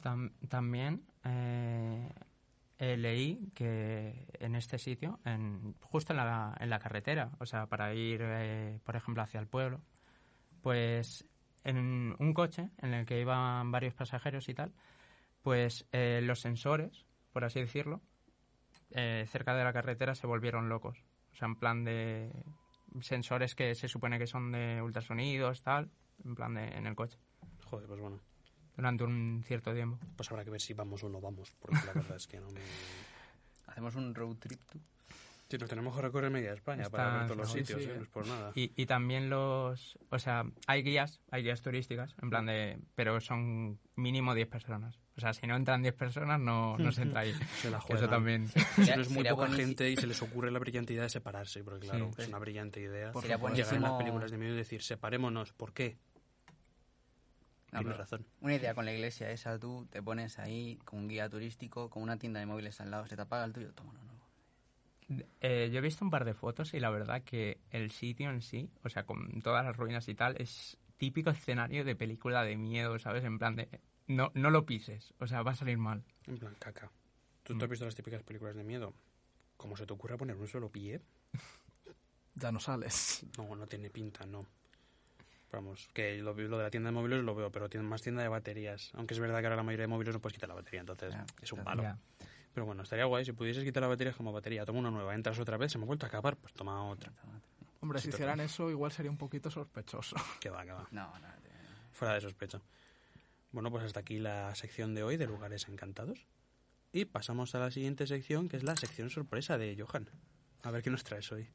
Tam- 0.03 0.31
también 0.49 1.03
eh, 1.23 2.09
eh, 2.81 2.97
leí 2.97 3.51
que 3.53 4.25
en 4.39 4.55
este 4.55 4.79
sitio, 4.79 5.19
en, 5.23 5.75
justo 5.81 6.13
en 6.13 6.17
la, 6.17 6.57
en 6.59 6.71
la 6.71 6.79
carretera, 6.79 7.29
o 7.39 7.45
sea, 7.45 7.67
para 7.67 7.93
ir, 7.93 8.21
eh, 8.23 8.79
por 8.83 8.95
ejemplo, 8.95 9.21
hacia 9.21 9.39
el 9.39 9.45
pueblo, 9.45 9.81
pues 10.63 11.23
en 11.63 12.15
un 12.17 12.33
coche 12.33 12.71
en 12.79 12.95
el 12.95 13.05
que 13.05 13.21
iban 13.21 13.71
varios 13.71 13.93
pasajeros 13.93 14.49
y 14.49 14.55
tal, 14.55 14.73
pues 15.43 15.87
eh, 15.91 16.21
los 16.23 16.41
sensores, 16.41 17.05
por 17.31 17.45
así 17.45 17.59
decirlo, 17.59 18.01
eh, 18.95 19.25
cerca 19.27 19.53
de 19.53 19.63
la 19.63 19.73
carretera 19.73 20.15
se 20.15 20.25
volvieron 20.25 20.67
locos. 20.67 21.05
O 21.33 21.35
sea, 21.35 21.49
en 21.49 21.57
plan 21.57 21.83
de 21.83 22.31
sensores 23.01 23.53
que 23.53 23.75
se 23.75 23.89
supone 23.89 24.17
que 24.17 24.25
son 24.25 24.51
de 24.51 24.81
ultrasonidos, 24.81 25.61
tal, 25.61 25.91
en 26.25 26.33
plan 26.33 26.55
de 26.55 26.65
en 26.69 26.87
el 26.87 26.95
coche, 26.95 27.19
Joder, 27.63 27.87
pues 27.87 28.01
bueno. 28.01 28.19
Durante 28.81 29.03
un 29.03 29.43
cierto 29.45 29.73
tiempo. 29.73 29.99
Pues 30.15 30.29
habrá 30.31 30.43
que 30.43 30.49
ver 30.51 30.61
si 30.61 30.73
vamos 30.73 31.03
o 31.03 31.09
no 31.09 31.21
vamos, 31.21 31.51
porque 31.59 31.77
la 31.85 31.93
verdad 31.93 32.15
es 32.17 32.27
que 32.27 32.39
no 32.39 32.49
me... 32.51 32.59
Hacemos 33.67 33.95
un 33.95 34.13
road 34.13 34.35
trip, 34.37 34.59
tú. 34.71 34.79
Sí, 35.49 35.57
nos 35.57 35.69
tenemos 35.69 35.93
que 35.95 36.01
recorrer 36.01 36.31
media 36.31 36.53
España 36.53 36.89
para 36.89 37.03
Está- 37.03 37.17
ver 37.17 37.27
todos 37.27 37.37
los 37.37 37.51
sitios, 37.51 37.81
sí. 37.83 37.89
¿eh? 37.89 37.93
No 37.97 38.03
es 38.03 38.07
por 38.09 38.25
nada. 38.25 38.51
Y, 38.55 38.71
y 38.81 38.85
también 38.85 39.29
los, 39.29 39.97
o 40.09 40.17
sea, 40.17 40.45
hay 40.65 40.81
guías, 40.81 41.19
hay 41.29 41.43
guías 41.43 41.61
turísticas, 41.61 42.15
en 42.21 42.29
plan 42.29 42.45
de, 42.45 42.79
pero 42.95 43.19
son 43.19 43.77
mínimo 43.97 44.33
10 44.33 44.47
personas. 44.47 44.97
O 45.17 45.19
sea, 45.19 45.33
si 45.33 45.45
no 45.47 45.57
entran 45.57 45.81
10 45.81 45.93
personas 45.95 46.39
no, 46.39 46.77
no 46.77 46.91
se 46.93 47.01
entra 47.01 47.21
ahí. 47.21 47.33
Se 47.61 47.69
la 47.69 47.77
Eso 47.79 47.87
juegan. 47.87 48.09
también. 48.09 48.47
Si 48.47 48.59
no 48.95 49.01
es 49.01 49.09
muy 49.09 49.23
poca 49.23 49.35
buenísimo- 49.47 49.57
gente 49.67 49.91
y 49.91 49.97
se 49.97 50.07
les 50.07 50.21
ocurre 50.21 50.51
la 50.51 50.59
brillante 50.59 50.93
idea 50.93 51.03
de 51.03 51.09
separarse, 51.09 51.63
porque 51.65 51.81
claro, 51.87 52.11
Sí. 52.15 52.21
es 52.23 52.27
una 52.29 52.39
brillante 52.39 52.79
idea. 52.79 53.11
Sería 53.13 53.35
Llegar 53.35 53.51
en 53.53 53.57
las 53.59 53.67
buenísimo- 53.81 53.97
películas 53.97 54.31
de 54.31 54.37
miedo 54.37 54.53
y 54.53 54.57
decir, 54.57 54.81
separémonos, 54.81 55.51
¿por 55.51 55.73
qué? 55.73 55.97
No, 57.71 57.79
Tienes 57.79 57.97
razón. 57.97 58.25
Una 58.41 58.55
idea 58.55 58.73
con 58.75 58.83
la 58.85 58.93
iglesia 58.93 59.31
esa, 59.31 59.57
tú 59.57 59.87
te 59.89 60.03
pones 60.03 60.39
ahí 60.39 60.77
con 60.83 60.99
un 60.99 61.07
guía 61.07 61.29
turístico, 61.29 61.89
con 61.89 62.03
una 62.03 62.17
tienda 62.17 62.39
de 62.41 62.45
móviles 62.45 62.81
al 62.81 62.91
lado, 62.91 63.07
se 63.07 63.15
te 63.15 63.21
apaga 63.21 63.45
el 63.45 63.53
tuyo, 63.53 63.71
toma 63.73 63.91
uno 63.91 64.03
nuevo. 64.03 65.25
Eh, 65.39 65.69
yo 65.71 65.79
he 65.79 65.81
visto 65.81 66.03
un 66.03 66.11
par 66.11 66.25
de 66.25 66.33
fotos 66.33 66.73
y 66.73 66.79
la 66.79 66.89
verdad 66.89 67.23
que 67.23 67.59
el 67.69 67.91
sitio 67.91 68.29
en 68.29 68.41
sí, 68.41 68.69
o 68.83 68.89
sea, 68.89 69.05
con 69.05 69.41
todas 69.41 69.63
las 69.65 69.75
ruinas 69.77 70.07
y 70.09 70.15
tal, 70.15 70.35
es 70.37 70.77
típico 70.97 71.29
escenario 71.29 71.83
de 71.85 71.95
película 71.95 72.43
de 72.43 72.57
miedo, 72.57 72.97
¿sabes? 72.99 73.23
En 73.23 73.39
plan 73.39 73.55
de, 73.55 73.69
no, 74.07 74.31
no 74.35 74.49
lo 74.51 74.65
pises, 74.65 75.13
o 75.19 75.27
sea, 75.27 75.41
va 75.41 75.51
a 75.51 75.55
salir 75.55 75.77
mal. 75.77 76.03
En 76.27 76.37
plan, 76.37 76.55
caca. 76.59 76.91
¿Tú 77.43 77.55
Mm. 77.55 77.57
te 77.57 77.63
has 77.65 77.69
visto 77.71 77.85
las 77.85 77.95
típicas 77.95 78.21
películas 78.23 78.55
de 78.55 78.63
miedo? 78.63 78.93
¿Cómo 79.57 79.75
se 79.77 79.85
te 79.85 79.93
ocurre 79.93 80.17
poner 80.17 80.35
un 80.35 80.47
solo 80.47 80.69
pie? 80.69 81.01
Ya 82.35 82.51
no 82.51 82.59
sales. 82.61 83.25
No, 83.37 83.55
no 83.57 83.67
tiene 83.67 83.89
pinta, 83.89 84.25
no. 84.25 84.47
Vamos, 85.51 85.89
que 85.93 86.17
lo, 86.19 86.33
lo 86.33 86.57
de 86.57 86.63
la 86.63 86.69
tienda 86.71 86.89
de 86.89 86.93
móviles 86.93 87.23
lo 87.23 87.35
veo, 87.35 87.51
pero 87.51 87.67
tiene 87.69 87.85
más 87.85 88.01
tienda 88.01 88.21
de 88.21 88.29
baterías. 88.29 88.91
Aunque 88.93 89.13
es 89.13 89.19
verdad 89.19 89.39
que 89.41 89.47
ahora 89.47 89.57
la 89.57 89.63
mayoría 89.63 89.83
de 89.83 89.87
móviles 89.87 90.13
no 90.13 90.21
puedes 90.21 90.33
quitar 90.35 90.47
la 90.47 90.55
batería, 90.55 90.79
entonces 90.79 91.13
es 91.41 91.51
un 91.51 91.59
palo. 91.63 91.83
Pero 92.53 92.65
bueno, 92.65 92.83
estaría 92.83 93.05
guay 93.05 93.25
si 93.25 93.31
pudieses 93.33 93.63
quitar 93.63 93.81
la 93.81 93.87
batería 93.87 94.13
como 94.13 94.31
batería. 94.31 94.65
Toma 94.65 94.79
una 94.79 94.91
nueva, 94.91 95.13
entras 95.13 95.37
otra 95.39 95.57
vez, 95.57 95.71
se 95.71 95.77
me 95.77 95.83
ha 95.83 95.87
vuelto 95.87 96.05
a 96.05 96.09
acabar, 96.09 96.37
pues 96.37 96.53
toma 96.53 96.83
otra. 96.85 97.11
Hombre, 97.81 97.99
si 97.99 98.09
hicieran 98.09 98.39
eso, 98.39 98.69
igual 98.69 98.91
sería 98.91 99.09
un 99.11 99.17
poquito 99.17 99.49
sospechoso. 99.51 100.15
Que 100.39 100.49
va, 100.49 100.63
que 100.63 100.71
va. 100.71 100.87
No, 100.91 101.07
no, 101.19 101.27
te- 101.41 101.49
Fuera 101.91 102.13
de 102.13 102.21
sospecha. 102.21 102.61
Bueno, 103.51 103.69
pues 103.71 103.83
hasta 103.83 103.99
aquí 103.99 104.19
la 104.19 104.53
sección 104.55 104.95
de 104.95 105.03
hoy 105.03 105.17
de 105.17 105.27
lugares 105.27 105.67
encantados. 105.67 106.25
Y 106.93 107.05
pasamos 107.05 107.55
a 107.55 107.59
la 107.59 107.71
siguiente 107.71 108.07
sección, 108.07 108.47
que 108.49 108.57
es 108.57 108.63
la 108.63 108.75
sección 108.77 109.09
sorpresa 109.09 109.57
de 109.57 109.75
Johan. 109.77 110.09
A 110.63 110.71
ver 110.71 110.83
qué 110.83 110.89
nos 110.89 111.03
traes 111.03 111.31
hoy. 111.31 111.47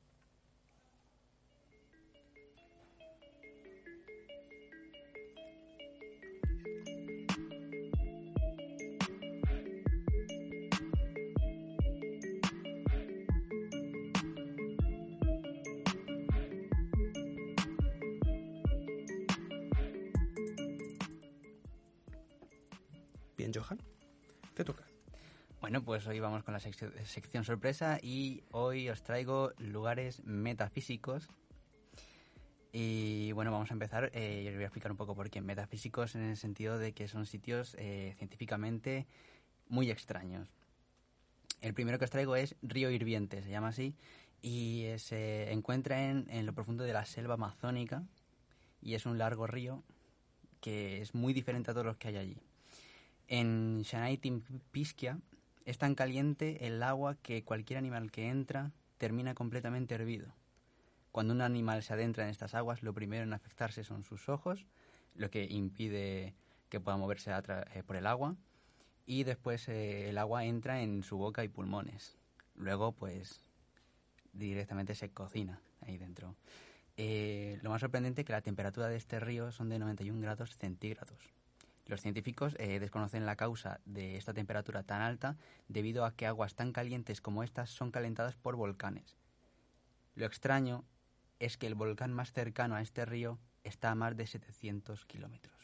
Bueno, 25.67 25.83
pues 25.83 26.07
hoy 26.07 26.21
vamos 26.21 26.45
con 26.45 26.55
la 26.55 26.61
sección, 26.61 26.93
sección 27.05 27.43
sorpresa 27.43 27.99
y 28.01 28.45
hoy 28.53 28.89
os 28.89 29.03
traigo 29.03 29.51
lugares 29.59 30.23
metafísicos. 30.23 31.29
Y 32.71 33.33
bueno, 33.33 33.51
vamos 33.51 33.73
a 33.73 33.75
empezar. 33.75 34.13
eh, 34.15 34.43
y 34.45 34.47
os 34.47 34.55
voy 34.55 34.63
a 34.63 34.67
explicar 34.67 34.93
un 34.93 34.97
poco 34.97 35.17
por 35.17 35.29
qué. 35.29 35.41
Metafísicos 35.41 36.15
en 36.15 36.23
el 36.23 36.37
sentido 36.37 36.79
de 36.79 36.93
que 36.93 37.09
son 37.09 37.27
sitios 37.27 37.75
eh, 37.81 38.15
científicamente 38.17 39.09
muy 39.67 39.91
extraños. 39.91 40.49
El 41.61 41.75
primero 41.75 41.99
que 41.99 42.05
os 42.05 42.13
traigo 42.13 42.37
es 42.37 42.55
Río 42.63 42.89
Hirviente, 42.89 43.43
se 43.43 43.51
llama 43.51 43.71
así, 43.71 43.97
y 44.43 44.85
eh, 44.85 45.01
se 45.01 45.51
encuentra 45.51 46.01
en, 46.01 46.47
lo 46.47 46.55
profundo 46.55 46.85
de 46.85 46.93
la 46.93 47.05
selva 47.07 47.35
amazónica 47.35 48.05
y 48.81 48.95
es 48.95 49.05
un 49.05 49.19
largo 49.19 49.49
río 49.49 49.83
que 50.61 51.03
es 51.03 51.13
muy 51.13 51.33
diferente 51.33 51.73
a 51.73 51.75
todos 51.75 51.87
los 51.87 51.97
que 51.97 52.07
hay 52.07 52.19
allí. 52.19 52.39
En 53.27 53.83
Shanaitimpiskia 53.83 55.19
es 55.67 55.79
tan 55.79 55.95
caliente 55.95 56.67
el 56.67 56.83
agua 56.83 57.17
que 57.17 57.45
cualquier 57.45 57.79
animal 57.79 58.11
que 58.11 58.29
entra 58.29 58.73
termina 58.99 59.35
completamente 59.35 59.97
hervido. 59.97 60.33
Cuando 61.11 61.35
un 61.35 61.43
animal 61.43 61.83
se 61.83 61.93
adentra 61.93 62.25
en 62.25 62.31
estas 62.31 62.55
aguas, 62.55 62.83
lo 62.83 62.95
primero 62.95 63.25
en 63.25 63.33
afectarse 63.33 63.83
son 63.85 64.05
sus 64.05 64.29
ojos, 64.29 64.65
lo 65.15 65.29
que 65.29 65.45
impide 65.45 66.35
que 66.69 66.81
pueda 66.81 66.97
moverse 66.97 67.33
eh, 67.33 67.83
por 67.85 67.97
el 67.97 68.07
agua, 68.07 68.37
y 69.07 69.25
después 69.25 69.69
eh, 69.69 70.09
el 70.09 70.19
agua 70.19 70.45
entra 70.45 70.83
en 70.83 71.03
su 71.03 71.17
boca 71.17 71.43
y 71.43 71.49
pulmones. 71.49 72.17
Luego, 72.55 72.93
pues, 72.93 73.45
directamente 74.33 74.95
se 74.95 75.11
cocina 75.11 75.61
ahí 75.81 75.99
dentro. 75.99 76.37
Eh, 76.97 77.59
lo 77.63 77.71
más 77.71 77.81
sorprendente 77.81 78.23
es 78.23 78.27
que 78.27 78.33
la 78.33 78.41
temperatura 78.41 78.89
de 78.89 78.97
este 78.97 79.19
río 79.19 79.51
son 79.51 79.69
de 79.69 79.79
91 79.79 80.21
grados 80.21 80.57
centígrados. 80.57 81.19
Los 81.87 82.01
científicos 82.01 82.57
eh, 82.59 82.81
desconocen 82.81 83.27
la 83.27 83.37
causa 83.37 83.81
de 83.85 84.17
esta 84.17 84.35
temperatura 84.35 84.83
tan 84.83 85.03
alta 85.03 85.37
debido 85.69 86.05
a 86.05 86.17
que 86.17 86.27
aguas 86.27 86.57
tan 86.57 86.73
calientes 86.73 87.21
como 87.21 87.45
estas 87.45 87.71
son 87.71 87.93
calentadas 87.93 88.35
por 88.35 88.57
volcanes. 88.57 89.17
Lo 90.17 90.27
extraño 90.27 90.85
es 91.39 91.57
que 91.57 91.69
el 91.69 91.77
volcán 91.77 92.13
más 92.13 92.33
cercano 92.33 92.75
a 92.75 92.83
este 92.83 93.05
río 93.05 93.39
está 93.63 93.93
a 93.93 93.95
más 93.95 94.17
de 94.17 94.27
700 94.27 95.05
kilómetros. 95.05 95.55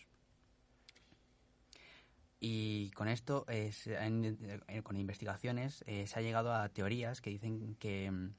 Y 2.38 2.90
con 2.92 3.08
esto, 3.08 3.44
eh, 3.48 3.72
eh, 3.86 4.82
con 4.82 4.96
investigaciones, 4.96 5.84
se 5.86 6.18
ha 6.18 6.22
llegado 6.22 6.54
a 6.54 6.68
teorías 6.68 7.20
que 7.20 7.30
dicen 7.30 7.76
que 7.76 8.10
mm, 8.10 8.34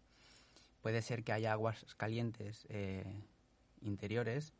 puede 0.81 1.01
ser 1.01 1.23
que 1.23 1.33
haya 1.33 1.53
aguas 1.53 1.85
calientes 1.97 2.67
interiores 3.81 4.53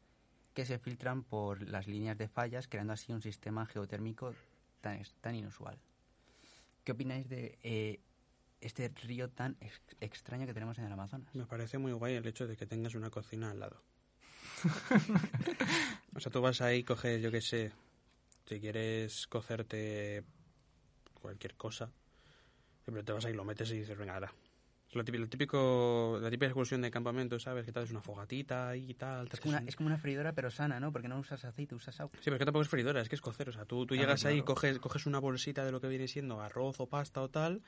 que 0.53 0.65
se 0.65 0.79
filtran 0.79 1.24
por 1.24 1.67
las 1.69 1.88
líneas 1.88 2.17
de 2.17 2.27
fallas, 2.27 2.67
creando 2.67 2.93
así 2.93 3.12
un 3.12 3.22
sistema 3.22 3.65
geotérmico 3.65 4.33
tan, 4.81 5.01
tan 5.22 5.36
inusual. 5.36 5.77
¿Qué 6.83 6.91
opináis 6.91 7.27
de 7.29 7.57
eh, 7.63 8.00
este 8.62 8.89
río 8.89 9.29
tan 9.29 9.57
ex- 9.62 9.81
extraño 10.01 10.45
que 10.45 10.53
tenemos 10.53 10.77
en 10.77 10.86
el 10.86 10.91
Amazonas? 10.91 11.33
Me 11.33 11.45
parece 11.45 11.77
muy 11.77 11.91
guay 11.93 12.15
el 12.15 12.27
hecho 12.27 12.48
de 12.48 12.55
que 12.57 12.65
tengas 12.65 12.95
una 12.95 13.10
cocina 13.10 13.51
al 13.51 13.60
lado. 13.60 13.81
o 16.15 16.19
sea, 16.19 16.31
tú 16.31 16.41
vas 16.41 16.62
ahí, 16.62 16.83
coges, 16.83 17.22
yo 17.22 17.31
qué 17.31 17.41
sé, 17.41 17.72
si 18.45 18.60
quieres 18.60 19.27
cocerte 19.27 20.24
cualquier 21.13 21.55
cosa, 21.55 21.91
siempre 22.83 23.03
te 23.03 23.13
vas 23.13 23.25
ahí, 23.25 23.33
lo 23.33 23.45
metes 23.45 23.72
y 23.72 23.79
dices, 23.79 23.98
venga, 23.98 24.13
ahora. 24.15 24.33
Lo 24.93 25.03
típico, 25.03 25.21
lo 25.23 25.29
típico- 25.29 26.19
la 26.21 26.29
típica 26.29 26.45
excursión 26.47 26.81
de 26.81 26.91
campamento, 26.91 27.39
¿sabes? 27.39 27.65
Que 27.65 27.71
tal, 27.71 27.83
es 27.83 27.91
una 27.91 28.01
fogatita 28.01 28.75
y 28.75 28.93
tal. 28.93 29.27
Es 29.31 29.39
como, 29.39 29.57
una, 29.57 29.63
es 29.67 29.75
como 29.75 29.88
una 29.88 29.97
freidora 29.97 30.33
pero 30.33 30.51
sana, 30.51 30.79
¿no? 30.79 30.91
Porque 30.91 31.07
no 31.07 31.17
usas 31.19 31.43
aceite, 31.45 31.75
usas 31.75 32.00
agua. 32.00 32.12
Sí, 32.15 32.25
pero 32.25 32.35
es 32.35 32.39
que 32.39 32.45
tampoco 32.45 32.63
es 32.63 32.69
freidora, 32.69 33.01
es 33.01 33.09
que 33.09 33.15
es 33.15 33.21
cocer. 33.21 33.50
O 33.50 33.51
sea, 33.53 33.65
tú, 33.65 33.85
tú 33.85 33.95
Ah, 33.95 33.97
llegas 33.97 34.25
ahí, 34.25 34.35
claro. 34.38 34.45
coges, 34.45 34.79
coges 34.79 35.05
una 35.05 35.19
bolsita 35.19 35.65
de 35.65 35.71
lo 35.71 35.81
que 35.81 35.88
viene 35.88 36.07
siendo 36.07 36.41
arroz 36.41 36.79
o 36.79 36.88
pasta 36.88 37.21
o 37.21 37.29
tal, 37.29 37.62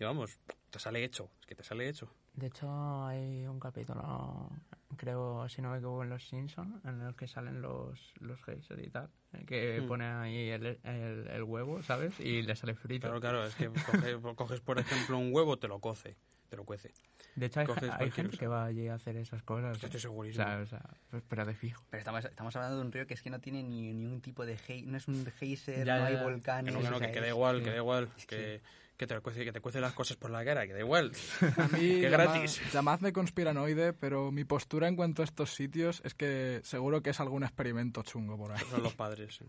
y 0.00 0.04
vamos, 0.04 0.38
te 0.70 0.78
sale 0.78 1.04
hecho. 1.04 1.30
Es 1.40 1.46
que 1.46 1.54
te 1.54 1.62
sale 1.64 1.88
hecho. 1.88 2.12
De 2.34 2.46
hecho, 2.46 3.04
hay 3.04 3.46
un 3.46 3.60
capítulo, 3.60 4.50
creo, 4.96 5.46
si 5.50 5.60
no 5.60 5.70
me 5.70 5.76
equivoco, 5.76 6.02
en 6.02 6.08
Los 6.08 6.26
Simpsons, 6.26 6.82
en 6.84 7.02
el 7.02 7.14
que 7.14 7.28
salen 7.28 7.60
los, 7.60 8.14
los 8.20 8.42
geysers 8.42 8.82
y 8.82 8.88
tal, 8.90 9.10
eh, 9.34 9.44
que 9.44 9.82
Mm. 9.82 9.86
pone 9.86 10.04
ahí 10.06 10.48
el, 10.48 10.80
el, 10.82 11.28
el 11.28 11.42
huevo, 11.42 11.82
¿sabes? 11.82 12.18
Y 12.20 12.40
le 12.40 12.56
sale 12.56 12.74
frito. 12.74 13.06
Claro, 13.08 13.20
claro, 13.20 13.46
es 13.46 13.54
que 13.54 13.68
coges, 13.68 14.16
coges, 14.36 14.60
por 14.62 14.78
ejemplo, 14.78 15.18
un 15.18 15.30
huevo, 15.30 15.58
te 15.58 15.68
lo 15.68 15.78
coce, 15.80 16.16
te 16.52 16.56
lo 16.58 16.64
cuece. 16.66 16.92
De 17.34 17.46
hecho, 17.46 17.60
hay, 17.60 17.66
coges 17.66 17.90
hay 17.90 18.10
gente 18.10 18.32
cosa. 18.32 18.40
que 18.40 18.46
va 18.46 18.66
allí 18.66 18.88
a 18.88 18.94
hacer 18.96 19.16
esas 19.16 19.42
cosas. 19.42 19.78
Yo 19.80 19.86
estoy 19.86 19.96
¿eh? 19.96 19.96
O 19.96 20.00
segurísimo. 20.00 20.44
sea, 20.44 20.58
o 20.58 20.66
sea, 20.66 20.82
pues, 21.10 21.22
pero 21.26 21.46
de 21.46 21.54
fijo. 21.54 21.82
Pero 21.88 21.98
estamos, 22.00 22.22
estamos 22.26 22.54
hablando 22.56 22.76
de 22.76 22.82
un 22.84 22.92
río 22.92 23.06
que 23.06 23.14
es 23.14 23.22
que 23.22 23.30
no 23.30 23.40
tiene 23.40 23.62
ni, 23.62 23.94
ni 23.94 24.04
un 24.04 24.20
tipo 24.20 24.44
de 24.44 24.58
gey, 24.58 24.82
no 24.82 24.98
es 24.98 25.08
un 25.08 25.24
geyser, 25.38 25.86
Ya, 25.86 25.98
no 25.98 26.10
ya, 26.10 26.18
hay 26.18 26.22
volcanes. 26.22 26.74
Que 26.74 26.78
no, 26.78 26.84
que 26.84 26.90
no, 26.90 26.96
o 26.96 26.98
sea, 26.98 27.06
que, 27.08 27.14
que 27.14 27.20
da 27.20 27.26
es- 27.28 27.32
igual, 27.32 27.58
sí. 27.58 27.64
que 27.64 27.70
da 27.70 27.76
igual. 27.76 28.08
Es 28.18 28.26
Que, 28.26 28.60
que 28.96 29.06
te, 29.06 29.18
cuece, 29.20 29.44
que 29.44 29.52
te 29.52 29.60
cuece 29.60 29.80
las 29.80 29.92
cosas 29.94 30.16
por 30.16 30.30
la 30.30 30.44
cara, 30.44 30.66
que 30.66 30.72
da 30.74 30.78
igual. 30.80 31.12
A 31.56 31.68
mí, 31.68 31.78
Qué 32.00 32.08
llama- 32.10 32.24
gratis. 32.24 32.60
llamadme 32.72 33.12
conspiranoide, 33.12 33.92
pero 33.92 34.30
mi 34.30 34.44
postura 34.44 34.86
en 34.88 34.94
cuanto 34.96 35.22
a 35.22 35.24
estos 35.24 35.54
sitios 35.54 36.00
es 36.04 36.14
que 36.14 36.60
seguro 36.62 37.02
que 37.02 37.10
es 37.10 37.18
algún 37.20 37.42
experimento 37.42 38.02
chungo 38.02 38.36
por 38.36 38.52
ahí. 38.52 38.64
Son 38.70 38.82
los 38.82 38.94
padres. 38.94 39.40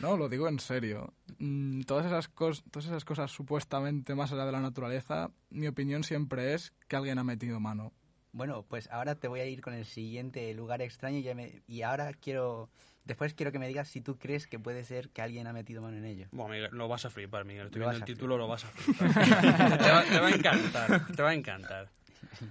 No, 0.00 0.16
lo 0.16 0.28
digo 0.28 0.48
en 0.48 0.58
serio. 0.60 1.12
Mm, 1.38 1.82
todas, 1.82 2.06
esas 2.06 2.32
cos- 2.34 2.62
todas 2.70 2.86
esas 2.86 3.04
cosas 3.04 3.30
supuestamente 3.30 4.14
más 4.14 4.32
allá 4.32 4.46
de 4.46 4.52
la 4.52 4.60
naturaleza, 4.60 5.30
mi 5.50 5.66
opinión 5.66 6.04
siempre 6.04 6.54
es 6.54 6.72
que 6.88 6.96
alguien 6.96 7.18
ha 7.18 7.24
metido 7.24 7.60
mano. 7.60 7.92
Bueno, 8.32 8.62
pues 8.68 8.88
ahora 8.90 9.14
te 9.14 9.26
voy 9.26 9.40
a 9.40 9.46
ir 9.46 9.60
con 9.60 9.72
el 9.74 9.84
siguiente 9.86 10.52
lugar 10.54 10.82
extraño 10.82 11.18
y, 11.18 11.22
ya 11.22 11.34
me- 11.34 11.62
y 11.66 11.82
ahora 11.82 12.12
quiero... 12.12 12.70
Después 13.08 13.32
quiero 13.34 13.50
que 13.50 13.58
me 13.58 13.66
digas 13.66 13.88
si 13.88 14.00
tú 14.02 14.18
crees 14.18 14.46
que 14.46 14.58
puede 14.58 14.84
ser 14.84 15.08
que 15.08 15.22
alguien 15.22 15.46
ha 15.46 15.52
metido 15.54 15.80
mano 15.82 15.96
en 15.96 16.04
ello. 16.04 16.26
Bueno, 16.30 16.52
Miguel, 16.52 16.68
lo 16.72 16.86
vas 16.88 17.04
a 17.06 17.10
flipar, 17.10 17.44
Miguel. 17.46 17.66
Estoy 17.66 17.80
Lo 17.80 17.86
viendo 17.88 17.96
el 17.96 18.02
a 18.02 18.06
título, 18.06 18.36
lo 18.36 18.46
vas 18.46 18.64
a 18.64 18.68
flipar. 18.68 19.14
te, 19.78 19.90
va, 19.90 20.04
te 20.04 20.20
va 20.20 20.26
a 20.28 20.30
encantar, 20.30 21.06
te 21.16 21.22
va 21.22 21.30
a 21.30 21.34
encantar. 21.34 21.88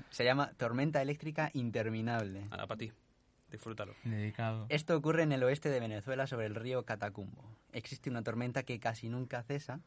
Se 0.09 0.23
llama 0.25 0.51
Tormenta 0.57 0.99
Eléctrica 1.01 1.51
Interminable. 1.53 2.41
Nada, 2.49 2.65
para 2.67 2.79
ti. 2.79 2.91
Disfrútalo. 3.51 3.93
Dedicado. 4.03 4.65
Esto 4.69 4.97
ocurre 4.97 5.23
en 5.23 5.31
el 5.31 5.43
oeste 5.43 5.69
de 5.69 5.79
Venezuela 5.79 6.25
sobre 6.27 6.47
el 6.47 6.55
río 6.55 6.83
Catacumbo. 6.83 7.43
Existe 7.71 8.09
una 8.09 8.23
tormenta 8.23 8.63
que 8.63 8.79
casi 8.79 9.07
nunca 9.09 9.43
cesa, 9.43 9.79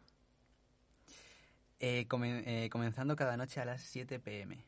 eh, 1.81 2.07
comen- 2.09 2.43
eh, 2.47 2.69
comenzando 2.71 3.17
cada 3.17 3.37
noche 3.37 3.61
a 3.61 3.65
las 3.65 3.83
7 3.83 4.19
pm. 4.21 4.65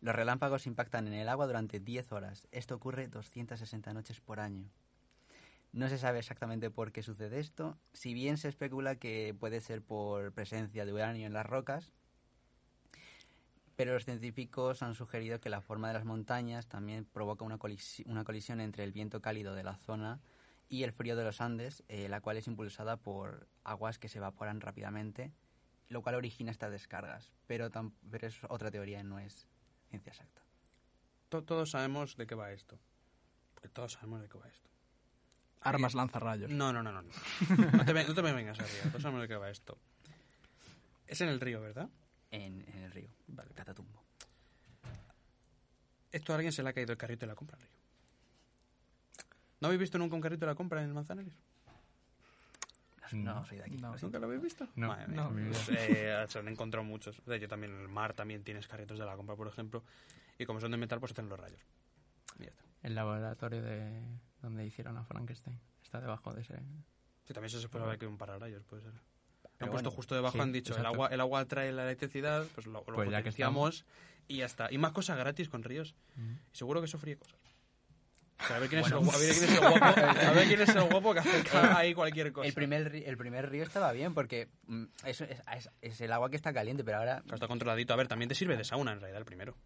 Los 0.00 0.14
relámpagos 0.14 0.66
impactan 0.66 1.06
en 1.08 1.14
el 1.14 1.28
agua 1.28 1.46
durante 1.46 1.80
10 1.80 2.12
horas. 2.12 2.46
Esto 2.52 2.74
ocurre 2.76 3.08
260 3.08 3.92
noches 3.94 4.20
por 4.20 4.38
año. 4.40 4.68
No 5.74 5.88
se 5.88 5.98
sabe 5.98 6.20
exactamente 6.20 6.70
por 6.70 6.92
qué 6.92 7.02
sucede 7.02 7.40
esto, 7.40 7.76
si 7.92 8.14
bien 8.14 8.38
se 8.38 8.48
especula 8.48 8.94
que 8.94 9.34
puede 9.38 9.60
ser 9.60 9.82
por 9.82 10.32
presencia 10.32 10.84
de 10.84 10.92
uranio 10.92 11.26
en 11.26 11.32
las 11.32 11.44
rocas, 11.44 11.92
pero 13.74 13.92
los 13.92 14.04
científicos 14.04 14.84
han 14.84 14.94
sugerido 14.94 15.40
que 15.40 15.50
la 15.50 15.60
forma 15.60 15.88
de 15.88 15.94
las 15.94 16.04
montañas 16.04 16.68
también 16.68 17.04
provoca 17.04 17.44
una, 17.44 17.58
colisi- 17.58 18.06
una 18.06 18.22
colisión 18.22 18.60
entre 18.60 18.84
el 18.84 18.92
viento 18.92 19.20
cálido 19.20 19.56
de 19.56 19.64
la 19.64 19.74
zona 19.74 20.20
y 20.68 20.84
el 20.84 20.92
frío 20.92 21.16
de 21.16 21.24
los 21.24 21.40
Andes, 21.40 21.82
eh, 21.88 22.08
la 22.08 22.20
cual 22.20 22.36
es 22.36 22.46
impulsada 22.46 22.98
por 22.98 23.48
aguas 23.64 23.98
que 23.98 24.08
se 24.08 24.18
evaporan 24.18 24.60
rápidamente, 24.60 25.32
lo 25.88 26.02
cual 26.02 26.14
origina 26.14 26.52
estas 26.52 26.70
descargas. 26.70 27.32
Pero, 27.48 27.68
es 28.22 28.40
otra 28.48 28.70
teoría, 28.70 29.02
no 29.02 29.18
es 29.18 29.48
ciencia 29.90 30.10
exacta. 30.12 30.42
To- 31.30 31.42
Todos 31.42 31.72
sabemos 31.72 32.16
de 32.16 32.28
qué 32.28 32.36
va 32.36 32.52
esto. 32.52 32.78
Porque 33.54 33.70
todos 33.70 33.94
sabemos 33.94 34.22
de 34.22 34.28
qué 34.28 34.38
va 34.38 34.46
esto. 34.46 34.70
Armas 35.64 35.94
lanzarrayos. 35.94 36.50
No, 36.50 36.72
no, 36.72 36.82
no, 36.82 36.92
no. 36.92 37.02
No, 37.02 37.08
no 37.72 37.84
te, 37.84 38.04
no 38.04 38.14
te 38.14 38.22
me 38.22 38.32
vengas 38.32 38.58
arriba. 38.60 38.84
Todos 38.90 39.02
sabemos 39.02 39.22
de 39.22 39.28
qué 39.28 39.36
va 39.36 39.50
esto. 39.50 39.78
Es 41.06 41.20
en 41.20 41.28
el 41.28 41.40
río, 41.40 41.60
¿verdad? 41.60 41.88
En, 42.30 42.64
en 42.68 42.82
el 42.84 42.90
río, 42.90 43.08
Vale. 43.28 43.52
Catatumbo. 43.54 44.02
Esto 46.12 46.32
a 46.32 46.36
alguien 46.36 46.52
se 46.52 46.62
le 46.62 46.68
ha 46.68 46.72
caído 46.72 46.92
el 46.92 46.98
carrito 46.98 47.20
de 47.26 47.28
la 47.28 47.34
compra 47.34 47.56
al 47.56 47.62
río. 47.62 47.72
¿No 49.60 49.68
habéis 49.68 49.80
visto 49.80 49.98
nunca 49.98 50.14
un 50.14 50.20
carrito 50.20 50.46
de 50.46 50.52
la 50.52 50.54
compra 50.54 50.80
en 50.80 50.88
el 50.88 50.94
Manzanares? 50.94 51.34
No, 53.12 53.34
no 53.34 53.46
soy 53.46 53.58
de 53.58 53.64
aquí. 53.64 53.76
No. 53.76 53.94
¿Nunca 54.00 54.18
lo 54.18 54.26
habéis 54.26 54.42
visto? 54.42 54.68
No, 54.76 54.88
Madre 54.88 55.08
no. 55.08 55.30
Pues, 55.30 55.68
eh, 55.70 56.24
se 56.28 56.38
han 56.38 56.48
encontrado 56.48 56.84
muchos. 56.84 57.18
O 57.20 57.24
sea, 57.24 57.36
yo 57.36 57.48
también 57.48 57.72
en 57.72 57.80
el 57.80 57.88
mar 57.88 58.14
también 58.14 58.42
tienes 58.42 58.66
carritos 58.66 58.98
de 58.98 59.04
la 59.04 59.16
compra, 59.16 59.36
por 59.36 59.46
ejemplo. 59.46 59.82
Y 60.38 60.46
como 60.46 60.60
son 60.60 60.70
de 60.72 60.76
metal, 60.76 61.00
pues 61.00 61.12
hacen 61.12 61.28
los 61.28 61.38
rayos. 61.38 61.60
Y 62.38 62.44
ya 62.44 62.48
está. 62.48 62.64
El 62.82 62.94
laboratorio 62.94 63.62
de 63.62 64.02
donde 64.44 64.66
hicieron 64.66 64.96
a 64.96 65.04
Frankenstein. 65.04 65.58
Está 65.82 66.00
debajo 66.00 66.32
de 66.32 66.42
ese. 66.42 66.54
Sí, 67.26 67.32
también 67.32 67.50
se 67.50 67.58
esperaba 67.58 67.96
que 67.96 68.06
un 68.06 68.18
pararrayos, 68.18 68.62
puede 68.64 68.82
ser. 68.82 68.92
Han 68.92 69.00
Pero 69.58 69.70
puesto 69.70 69.88
bueno, 69.90 69.96
justo 69.96 70.14
debajo, 70.14 70.32
sí, 70.32 70.40
han 70.40 70.52
dicho, 70.52 70.76
el 70.76 70.84
agua, 70.86 71.08
el 71.08 71.20
agua 71.20 71.44
trae 71.46 71.72
la 71.72 71.84
electricidad, 71.84 72.44
pues 72.54 72.66
lo, 72.66 72.72
lo 72.80 72.84
Pues 72.84 73.10
ya 73.10 73.18
que 73.18 73.24
potenciamos 73.30 73.84
y 74.28 74.38
ya 74.38 74.46
está. 74.46 74.70
Y 74.72 74.78
más 74.78 74.92
cosas 74.92 75.16
gratis 75.16 75.48
con 75.48 75.62
ríos. 75.62 75.94
Y 76.52 76.56
seguro 76.56 76.80
que 76.80 76.86
eso 76.86 76.98
fríe 76.98 77.16
cosas. 77.16 77.38
O 78.40 78.46
sea, 78.46 78.56
a 78.56 78.58
ver 78.58 78.68
quién 78.68 78.80
es, 78.80 78.88
el, 78.88 78.94
a 78.94 78.98
ver 78.98 79.08
quién 79.30 79.30
es 79.30 79.42
el 79.42 79.60
guapo, 79.60 79.84
a 79.84 80.30
ver 80.32 80.46
quién 80.48 80.60
es 80.60 80.68
el 80.70 80.82
guapo 80.90 81.14
que 81.14 81.20
acerca 81.20 81.78
ahí 81.78 81.94
cualquier 81.94 82.32
cosa. 82.32 82.48
El 82.48 82.52
primer, 82.52 82.92
ri- 82.92 83.04
el 83.06 83.16
primer 83.16 83.48
río 83.48 83.62
estaba 83.62 83.92
bien 83.92 84.12
porque 84.12 84.48
mm, 84.66 84.84
es, 85.06 85.20
es- 85.20 85.70
es 85.80 86.00
el 86.00 86.12
agua 86.12 86.28
que 86.30 86.36
está 86.36 86.52
caliente, 86.52 86.82
pero 86.82 86.98
ahora, 86.98 87.20
Claro, 87.22 87.36
Está 87.36 87.46
controladito. 87.46 87.94
A 87.94 87.96
ver, 87.96 88.08
también 88.08 88.28
te 88.28 88.34
sirve 88.34 88.56
de 88.56 88.64
sauna 88.64 88.90
en 88.92 88.98
realidad 89.00 89.20
el 89.20 89.24
primero. 89.24 89.56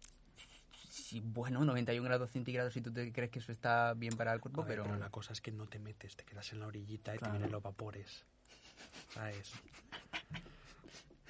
Sí, 1.09 1.21
bueno, 1.23 1.63
91 1.65 2.03
grados 2.05 2.31
centígrados 2.31 2.73
si 2.73 2.81
tú 2.81 2.91
te 2.93 3.11
crees 3.11 3.31
que 3.31 3.39
eso 3.39 3.51
está 3.51 3.93
bien 3.95 4.15
para 4.15 4.33
el 4.33 4.39
cuerpo, 4.39 4.61
ver, 4.63 4.67
pero... 4.77 4.83
pero 4.83 4.97
la 4.97 5.09
cosa 5.09 5.33
es 5.33 5.41
que 5.41 5.51
no 5.51 5.65
te 5.67 5.79
metes, 5.79 6.15
te 6.15 6.23
quedas 6.23 6.51
en 6.53 6.59
la 6.59 6.67
orillita 6.67 7.15
y 7.15 7.17
Claro. 7.17 7.33
te 7.33 7.37
vienen 7.39 7.51
los 7.51 7.61
vapores. 7.63 8.25
¿Sabes? 9.13 9.51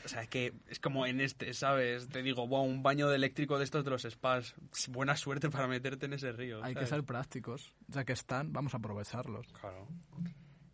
O 0.06 0.08
sea, 0.08 0.22
es 0.24 0.30
que 0.30 0.54
es 0.68 0.80
como 0.80 1.06
en 1.06 1.20
este, 1.20 1.54
¿sabes? 1.54 2.08
Te 2.08 2.24
digo, 2.24 2.48
wow, 2.48 2.63
un 2.63 2.82
baño 2.82 3.10
de 3.10 3.15
eléctrico 3.18 3.58
de 3.58 3.65
estos 3.65 3.84
de 3.84 3.89
los 3.92 4.04
spas. 4.04 4.56
Buena 4.89 5.15
suerte 5.18 5.50
para 5.50 5.68
meterte 5.68 6.06
en 6.06 6.13
ese 6.13 6.32
río. 6.32 6.63
Hay 6.63 6.74
que 6.74 6.86
ser 6.88 7.04
prácticos. 7.04 7.74
Ya 7.88 8.06
que 8.06 8.13
están, 8.13 8.54
vamos 8.54 8.74
a 8.74 8.78
aprovecharlos. 8.78 9.48
Claro. 9.60 9.88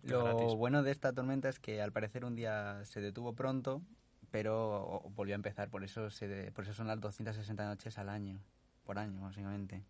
Lo 0.04 0.24
Gratis. 0.24 0.54
bueno 0.56 0.84
de 0.84 0.92
esta 0.92 1.12
tormenta 1.12 1.50
es 1.50 1.60
que 1.60 1.82
al 1.82 1.92
parecer 1.92 2.24
un 2.24 2.36
día 2.36 2.86
se 2.86 3.02
detuvo 3.02 3.34
pronto, 3.34 3.82
pero 4.30 5.02
volvió 5.16 5.34
a 5.34 5.38
empezar. 5.38 5.70
Por 5.70 5.84
eso, 5.84 6.12
se 6.12 6.28
de- 6.28 6.52
por 6.52 6.64
eso 6.64 6.74
son 6.74 6.86
las 6.88 7.02
260 7.02 7.66
noches 7.66 7.98
al 7.98 8.10
año, 8.10 8.40
por 8.86 8.98
año, 9.00 9.20
básicamente. 9.22 9.84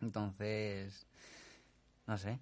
Entonces, 0.00 1.06
no 2.06 2.18
sé. 2.18 2.40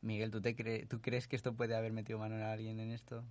Miguel, 0.00 0.30
¿tú, 0.30 0.40
te 0.40 0.56
cre- 0.56 0.86
¿tú 0.88 1.00
crees 1.00 1.28
que 1.28 1.36
esto 1.36 1.54
puede 1.54 1.76
haber 1.76 1.92
metido 1.92 2.18
mano 2.18 2.36
a 2.36 2.52
alguien 2.52 2.78
en 2.80 2.90
esto? 2.90 3.24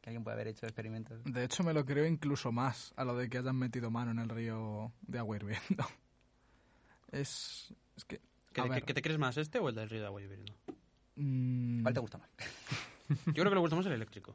¿Que 0.00 0.10
alguien 0.10 0.24
puede 0.24 0.34
haber 0.34 0.48
hecho 0.48 0.66
experimentos? 0.66 1.22
De 1.24 1.44
hecho, 1.44 1.62
me 1.64 1.72
lo 1.72 1.84
creo 1.84 2.06
incluso 2.06 2.52
más 2.52 2.92
a 2.96 3.04
lo 3.04 3.16
de 3.16 3.28
que 3.28 3.38
hayan 3.38 3.56
metido 3.56 3.90
mano 3.90 4.10
en 4.10 4.18
el 4.18 4.28
río 4.28 4.92
de 5.02 5.18
agua 5.18 5.36
hirviendo. 5.36 5.84
Es, 7.12 7.72
es 7.96 8.04
que... 8.04 8.20
¿Que, 8.52 8.60
a 8.60 8.64
que- 8.64 8.70
ver, 8.70 8.84
que 8.84 8.94
te 8.94 9.02
crees 9.02 9.18
más 9.18 9.36
este 9.36 9.58
o 9.58 9.68
el 9.68 9.74
del 9.74 9.88
río 9.88 10.00
de 10.00 10.06
agua 10.06 10.20
hirviendo? 10.22 10.52
mm, 11.16 11.82
¿Cuál 11.82 11.94
te 11.94 12.00
gusta 12.00 12.18
más? 12.18 12.28
Yo 13.26 13.32
creo 13.34 13.44
que 13.50 13.54
le 13.54 13.60
gusta 13.60 13.76
más 13.76 13.86
el 13.86 13.92
eléctrico. 13.92 14.34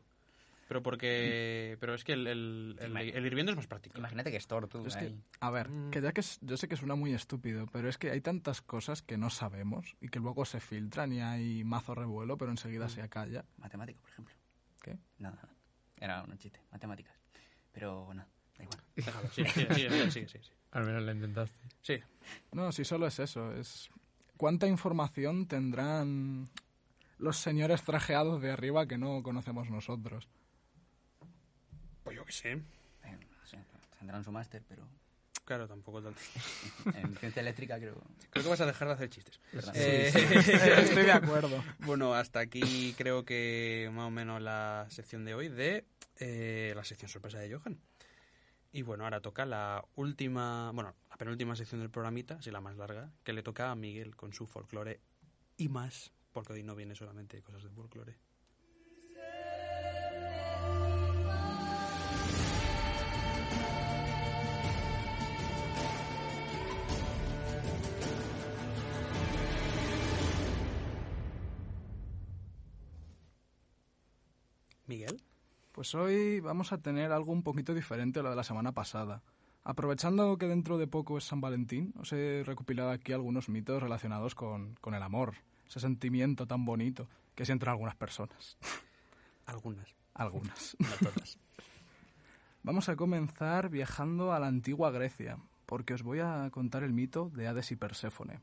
Pero 0.69 0.83
porque... 0.83 1.77
Pero 1.79 1.95
es 1.95 2.03
que 2.03 2.13
el, 2.13 2.27
el, 2.27 2.77
el- 2.79 2.95
el 2.95 3.25
hirviendo 3.25 3.51
es 3.51 3.55
más 3.55 3.65
práctico. 3.65 3.97
Imagínate 3.97 4.29
que 4.29 4.37
es 4.37 4.45
Thor, 4.47 4.67
tú. 4.67 4.85
Es 4.85 4.95
que, 4.95 5.15
a 5.39 5.49
ver, 5.49 5.67
Mm. 5.69 5.89
que 5.89 5.99
ya 5.99 6.11
que 6.13 6.21
es- 6.21 6.37
yo 6.41 6.57
sé 6.57 6.67
que 6.67 6.77
suena 6.77 6.93
muy 6.93 7.11
estúpido, 7.13 7.65
pero 7.73 7.89
es 7.89 7.97
que 7.97 8.11
hay 8.11 8.21
tantas 8.21 8.61
cosas 8.61 9.01
que 9.01 9.17
no 9.17 9.31
sabemos 9.31 9.95
y 9.99 10.09
que 10.09 10.19
luego 10.19 10.45
se 10.45 10.59
filtran 10.59 11.11
y 11.11 11.21
hay 11.21 11.63
mazo 11.63 11.95
revuelo, 11.95 12.37
pero 12.37 12.51
enseguida 12.51 12.85
Mm. 12.85 12.89
se 12.89 13.01
acalla. 13.01 13.45
Matemático, 13.57 13.99
por 14.01 14.11
ejemplo. 14.11 14.35
¿Qué? 14.83 14.97
Nada, 15.17 15.35
nada. 15.37 15.55
Era 15.97 16.23
un 16.23 16.37
chiste. 16.37 16.61
Matemáticas. 16.71 17.15
Pero, 17.71 18.13
no, 18.13 18.23
da 18.55 18.63
igual. 18.63 18.79
Déjalo, 18.95 19.27
sigue, 19.29 19.49
sigue, 20.11 20.11
sigue. 20.11 20.41
Al 20.71 20.85
menos 20.85 21.01
lo 21.01 21.11
intentaste. 21.11 21.57
Sí, 21.81 21.95
No, 22.51 22.71
si 22.71 22.85
solo 22.85 23.07
es 23.07 23.17
eso, 23.17 23.53
es 23.53 23.89
cuánta 24.37 24.67
información 24.67 25.47
tendrán 25.47 26.47
los 27.17 27.37
señores 27.37 27.81
trajeados 27.83 28.39
de 28.39 28.51
arriba 28.51 28.85
que 28.87 28.99
no 28.99 29.23
conocemos 29.23 29.67
nosotros. 29.71 30.27
Pues 32.09 32.17
yo 32.17 32.25
qué 32.25 32.31
sé. 32.31 32.51
Eh, 32.51 33.17
no 33.19 33.45
sé, 33.45 33.57
tendrán 33.99 34.23
su 34.23 34.31
máster, 34.31 34.63
pero 34.67 34.87
Claro, 35.45 35.67
tampoco 35.67 35.99
tanto. 35.99 36.19
en 36.95 37.15
ciencia 37.17 37.39
eléctrica 37.39 37.79
creo... 37.79 37.99
Creo 38.29 38.43
que 38.43 38.49
vas 38.49 38.61
a 38.61 38.67
dejar 38.67 38.87
de 38.87 38.93
hacer 38.93 39.09
chistes. 39.09 39.39
Eh, 39.73 40.11
Estoy 40.83 41.05
de 41.05 41.11
acuerdo. 41.11 41.63
Bueno, 41.79 42.13
hasta 42.13 42.39
aquí 42.39 42.93
creo 42.95 43.25
que 43.25 43.89
más 43.91 44.05
o 44.05 44.11
menos 44.11 44.43
la 44.43 44.85
sección 44.89 45.25
de 45.25 45.33
hoy 45.33 45.49
de 45.49 45.85
eh, 46.19 46.73
la 46.75 46.83
sección 46.83 47.09
sorpresa 47.09 47.39
de 47.39 47.51
Johan. 47.51 47.79
Y 48.71 48.83
bueno, 48.83 49.05
ahora 49.05 49.21
toca 49.21 49.43
la 49.45 49.83
última, 49.95 50.71
bueno, 50.71 50.93
la 51.09 51.17
penúltima 51.17 51.55
sección 51.55 51.81
del 51.81 51.89
programita, 51.89 52.35
así 52.35 52.51
la 52.51 52.61
más 52.61 52.77
larga, 52.77 53.11
que 53.23 53.33
le 53.33 53.41
toca 53.41 53.71
a 53.71 53.75
Miguel 53.75 54.15
con 54.15 54.33
su 54.33 54.45
folclore 54.45 54.99
y 55.57 55.67
más, 55.67 56.11
porque 56.31 56.53
hoy 56.53 56.61
no 56.61 56.75
viene 56.75 56.93
solamente 56.93 57.41
cosas 57.41 57.63
de 57.63 57.69
folclore. 57.69 58.17
Miguel. 74.89 75.21
Pues 75.71 75.93
hoy 75.93 76.39
vamos 76.39 76.73
a 76.73 76.79
tener 76.79 77.11
algo 77.11 77.31
un 77.31 77.43
poquito 77.43 77.73
diferente 77.73 78.19
a 78.19 78.23
lo 78.23 78.31
de 78.31 78.35
la 78.35 78.43
semana 78.43 78.73
pasada. 78.73 79.21
Aprovechando 79.63 80.37
que 80.37 80.47
dentro 80.47 80.79
de 80.79 80.87
poco 80.87 81.17
es 81.17 81.25
San 81.25 81.41
Valentín, 81.41 81.93
os 81.97 82.11
he 82.11 82.43
recopilado 82.43 82.89
aquí 82.89 83.13
algunos 83.13 83.49
mitos 83.49 83.81
relacionados 83.83 84.33
con, 84.33 84.75
con 84.81 84.95
el 84.95 85.03
amor, 85.03 85.35
ese 85.67 85.79
sentimiento 85.79 86.47
tan 86.47 86.65
bonito 86.65 87.07
que 87.35 87.45
sienten 87.45 87.69
algunas 87.69 87.95
personas. 87.95 88.57
Algunas, 89.45 89.95
Algunas. 90.15 90.75
no 90.79 90.89
todas. 90.99 91.37
Vamos 92.63 92.89
a 92.89 92.95
comenzar 92.95 93.69
viajando 93.69 94.33
a 94.33 94.39
la 94.39 94.47
antigua 94.47 94.91
Grecia, 94.91 95.37
porque 95.65 95.93
os 95.93 96.01
voy 96.03 96.19
a 96.19 96.49
contar 96.51 96.83
el 96.83 96.93
mito 96.93 97.29
de 97.35 97.47
Hades 97.47 97.71
y 97.71 97.75
Perséfone. 97.75 98.41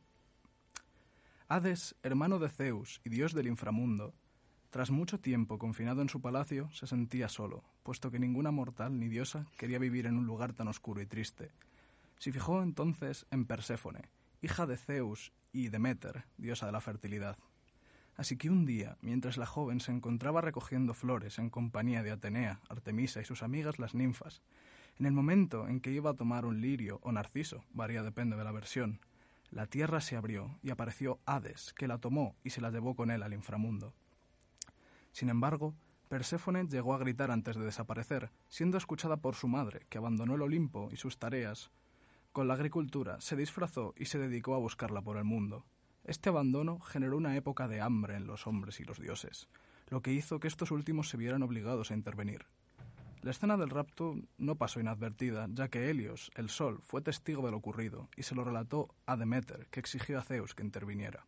Hades, 1.48 1.96
hermano 2.02 2.38
de 2.38 2.48
Zeus 2.48 3.00
y 3.04 3.10
dios 3.10 3.34
del 3.34 3.48
inframundo, 3.48 4.14
Tras 4.76 4.90
mucho 4.90 5.18
tiempo 5.18 5.56
confinado 5.56 6.02
en 6.02 6.10
su 6.10 6.20
palacio, 6.20 6.68
se 6.70 6.86
sentía 6.86 7.30
solo, 7.30 7.64
puesto 7.82 8.10
que 8.10 8.18
ninguna 8.18 8.50
mortal 8.50 9.00
ni 9.00 9.08
diosa 9.08 9.46
quería 9.56 9.78
vivir 9.78 10.04
en 10.04 10.18
un 10.18 10.26
lugar 10.26 10.52
tan 10.52 10.68
oscuro 10.68 11.00
y 11.00 11.06
triste. 11.06 11.50
Se 12.18 12.30
fijó 12.30 12.62
entonces 12.62 13.24
en 13.30 13.46
Perséfone, 13.46 14.10
hija 14.42 14.66
de 14.66 14.76
Zeus 14.76 15.32
y 15.50 15.68
Deméter, 15.68 16.26
diosa 16.36 16.66
de 16.66 16.72
la 16.72 16.82
fertilidad. 16.82 17.38
Así 18.16 18.36
que 18.36 18.50
un 18.50 18.66
día, 18.66 18.98
mientras 19.00 19.38
la 19.38 19.46
joven 19.46 19.80
se 19.80 19.92
encontraba 19.92 20.42
recogiendo 20.42 20.92
flores 20.92 21.38
en 21.38 21.48
compañía 21.48 22.02
de 22.02 22.10
Atenea, 22.10 22.60
Artemisa 22.68 23.22
y 23.22 23.24
sus 23.24 23.42
amigas 23.42 23.78
las 23.78 23.94
ninfas, 23.94 24.42
en 24.98 25.06
el 25.06 25.12
momento 25.12 25.68
en 25.68 25.80
que 25.80 25.90
iba 25.90 26.10
a 26.10 26.16
tomar 26.16 26.44
un 26.44 26.60
lirio 26.60 27.00
o 27.02 27.12
narciso, 27.12 27.64
varía 27.72 28.02
depende 28.02 28.36
de 28.36 28.44
la 28.44 28.52
versión, 28.52 29.00
la 29.50 29.68
tierra 29.68 30.02
se 30.02 30.16
abrió 30.16 30.58
y 30.62 30.68
apareció 30.68 31.18
Hades, 31.24 31.72
que 31.72 31.88
la 31.88 31.96
tomó 31.96 32.36
y 32.44 32.50
se 32.50 32.60
la 32.60 32.70
llevó 32.70 32.94
con 32.94 33.10
él 33.10 33.22
al 33.22 33.32
inframundo. 33.32 33.94
Sin 35.16 35.30
embargo, 35.30 35.74
Perséfone 36.10 36.68
llegó 36.68 36.92
a 36.92 36.98
gritar 36.98 37.30
antes 37.30 37.56
de 37.56 37.64
desaparecer, 37.64 38.30
siendo 38.50 38.76
escuchada 38.76 39.16
por 39.16 39.34
su 39.34 39.48
madre, 39.48 39.86
que 39.88 39.96
abandonó 39.96 40.34
el 40.34 40.42
Olimpo 40.42 40.90
y 40.92 40.98
sus 40.98 41.16
tareas 41.16 41.70
con 42.32 42.48
la 42.48 42.52
agricultura, 42.52 43.18
se 43.22 43.34
disfrazó 43.34 43.94
y 43.96 44.04
se 44.04 44.18
dedicó 44.18 44.54
a 44.54 44.58
buscarla 44.58 45.00
por 45.00 45.16
el 45.16 45.24
mundo. 45.24 45.64
Este 46.04 46.28
abandono 46.28 46.80
generó 46.80 47.16
una 47.16 47.34
época 47.34 47.66
de 47.66 47.80
hambre 47.80 48.14
en 48.14 48.26
los 48.26 48.46
hombres 48.46 48.78
y 48.78 48.84
los 48.84 49.00
dioses, 49.00 49.48
lo 49.88 50.02
que 50.02 50.12
hizo 50.12 50.38
que 50.38 50.48
estos 50.48 50.70
últimos 50.70 51.08
se 51.08 51.16
vieran 51.16 51.42
obligados 51.42 51.90
a 51.90 51.94
intervenir. 51.94 52.44
La 53.22 53.30
escena 53.30 53.56
del 53.56 53.70
rapto 53.70 54.16
no 54.36 54.56
pasó 54.56 54.80
inadvertida, 54.80 55.48
ya 55.50 55.68
que 55.68 55.88
Helios, 55.88 56.30
el 56.34 56.50
sol, 56.50 56.82
fue 56.82 57.00
testigo 57.00 57.42
de 57.46 57.52
lo 57.52 57.56
ocurrido 57.56 58.10
y 58.16 58.24
se 58.24 58.34
lo 58.34 58.44
relató 58.44 58.94
a 59.06 59.16
Deméter, 59.16 59.66
que 59.70 59.80
exigió 59.80 60.18
a 60.18 60.22
Zeus 60.22 60.54
que 60.54 60.62
interviniera. 60.62 61.24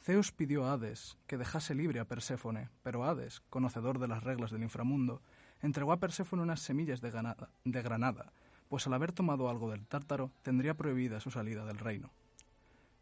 Zeus 0.00 0.32
pidió 0.32 0.64
a 0.64 0.72
Hades 0.72 1.18
que 1.26 1.36
dejase 1.36 1.74
libre 1.74 2.00
a 2.00 2.06
Perséfone, 2.06 2.70
pero 2.82 3.04
Hades, 3.04 3.40
conocedor 3.50 3.98
de 3.98 4.08
las 4.08 4.22
reglas 4.22 4.50
del 4.50 4.62
inframundo, 4.62 5.22
entregó 5.60 5.92
a 5.92 6.00
Perséfone 6.00 6.42
unas 6.42 6.60
semillas 6.60 7.00
de, 7.00 7.10
granada, 7.10 8.32
pues 8.68 8.86
al 8.86 8.94
haber 8.94 9.12
tomado 9.12 9.48
algo 9.48 9.70
del 9.70 9.86
tártaro 9.86 10.30
tendría 10.42 10.74
prohibida 10.74 11.20
su 11.20 11.30
salida 11.30 11.64
del 11.64 11.78
reino. 11.78 12.10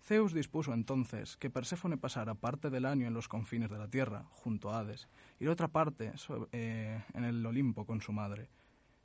Zeus 0.02 0.32
dispuso 0.32 0.72
entonces 0.72 1.37
que 1.37 1.50
Perséfone 1.50 1.96
pasara 1.96 2.35
parte 2.35 2.70
del 2.70 2.87
año 2.87 3.06
en 3.06 3.14
los 3.14 3.28
confines 3.28 3.70
de 3.70 3.78
la 3.78 3.88
tierra, 3.88 4.24
junto 4.30 4.70
a 4.70 4.78
Hades, 4.78 5.09
y 5.40 5.44
la 5.44 5.52
otra 5.52 5.68
parte 5.68 6.12
eh, 6.52 7.02
en 7.12 7.24
el 7.24 7.44
Olimpo 7.44 7.85
con 7.85 8.00
su 8.00 8.12
madre, 8.12 8.48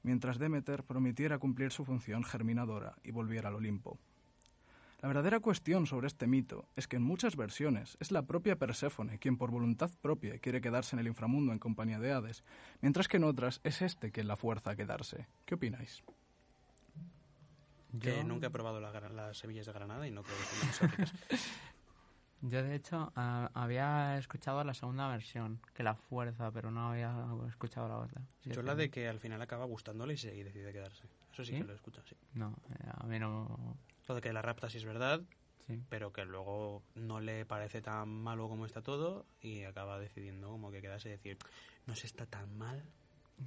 mientras 0.03 0.37
Demeter 0.37 0.83
prometiera 0.83 1.39
cumplir 1.39 1.71
su 1.71 1.85
función 1.85 2.23
germinadora 2.23 2.95
y 3.03 3.11
volviera 3.11 3.49
al 3.49 3.55
Olimpo. 3.55 3.99
La 5.01 5.07
verdadera 5.07 5.39
cuestión 5.39 5.87
sobre 5.87 6.07
este 6.07 6.27
mito 6.27 6.67
es 6.75 6.87
que 6.87 6.97
en 6.97 7.01
muchas 7.01 7.35
versiones 7.35 7.97
es 7.99 8.11
la 8.11 8.21
propia 8.27 8.57
Perséfone 8.57 9.17
quien 9.17 9.35
por 9.37 9.49
voluntad 9.49 9.89
propia 10.01 10.37
quiere 10.37 10.61
quedarse 10.61 10.95
en 10.95 10.99
el 10.99 11.07
inframundo 11.07 11.51
en 11.53 11.59
compañía 11.59 11.99
de 11.99 12.11
Hades, 12.11 12.43
mientras 12.81 13.07
que 13.07 13.17
en 13.17 13.23
otras 13.23 13.61
es 13.63 13.81
este 13.81 14.11
quien 14.11 14.27
la 14.27 14.35
fuerza 14.37 14.71
a 14.71 14.75
quedarse. 14.75 15.27
¿Qué 15.45 15.55
opináis? 15.55 16.03
Que 17.99 18.17
Yo- 18.17 18.23
nunca 18.23 18.47
he 18.47 18.49
probado 18.51 18.79
la 18.79 18.91
las 19.09 19.37
semillas 19.37 19.65
de 19.65 19.73
granada 19.73 20.07
y 20.07 20.11
no 20.11 20.21
creo 20.23 20.37
que 20.37 20.73
sean. 20.73 20.91
Yo, 22.43 22.63
de 22.63 22.73
hecho, 22.75 23.11
a- 23.15 23.49
había 23.53 24.17
escuchado 24.17 24.63
la 24.63 24.73
segunda 24.73 25.07
versión, 25.09 25.59
que 25.75 25.83
la 25.83 25.95
fuerza, 25.95 26.51
pero 26.51 26.71
no 26.71 26.89
había 26.91 27.13
escuchado 27.47 27.87
la 27.87 27.97
otra. 27.97 28.21
Sí, 28.39 28.49
Yo 28.51 28.61
es 28.61 28.65
la 28.65 28.73
que- 28.75 28.81
de 28.81 28.89
que 28.91 29.07
al 29.07 29.19
final 29.19 29.41
acaba 29.41 29.65
gustándole 29.65 30.13
y, 30.13 30.17
se, 30.17 30.35
y 30.35 30.41
decide 30.43 30.71
quedarse. 30.73 31.03
Eso 31.33 31.43
sí, 31.43 31.51
¿Sí? 31.53 31.57
que 31.59 31.63
lo 31.65 31.73
he 31.73 31.75
escuchado, 31.75 32.05
sí. 32.07 32.15
No, 32.33 32.55
eh, 32.69 32.87
a 32.97 33.05
mí 33.07 33.19
no... 33.19 33.77
Lo 34.07 34.15
de 34.15 34.21
que 34.21 34.33
la 34.33 34.41
rapta 34.41 34.69
sí 34.69 34.77
es 34.77 34.85
verdad, 34.85 35.21
Sí. 35.67 35.79
pero 35.89 36.11
que 36.11 36.25
luego 36.25 36.81
no 36.95 37.19
le 37.19 37.45
parece 37.45 37.81
tan 37.81 38.09
malo 38.09 38.49
como 38.49 38.65
está 38.65 38.81
todo 38.81 39.25
y 39.41 39.63
acaba 39.63 39.99
decidiendo 39.99 40.49
como 40.49 40.71
que 40.71 40.81
quedarse 40.81 41.09
y 41.09 41.11
decir, 41.11 41.37
no 41.85 41.95
se 41.95 42.07
está 42.07 42.25
tan 42.25 42.57
mal. 42.57 42.83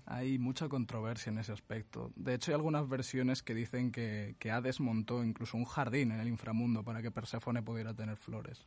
Hay 0.06 0.38
mucha 0.38 0.68
controversia 0.68 1.30
en 1.30 1.38
ese 1.38 1.52
aspecto. 1.52 2.12
De 2.16 2.34
hecho, 2.34 2.50
hay 2.50 2.54
algunas 2.54 2.88
versiones 2.88 3.42
que 3.42 3.54
dicen 3.54 3.90
que, 3.92 4.36
que 4.38 4.50
Hades 4.50 4.80
montó 4.80 5.22
incluso 5.24 5.56
un 5.56 5.64
jardín 5.64 6.12
en 6.12 6.20
el 6.20 6.28
inframundo 6.28 6.82
para 6.84 7.02
que 7.02 7.10
Perséfone 7.10 7.62
pudiera 7.62 7.94
tener 7.94 8.16
flores. 8.16 8.64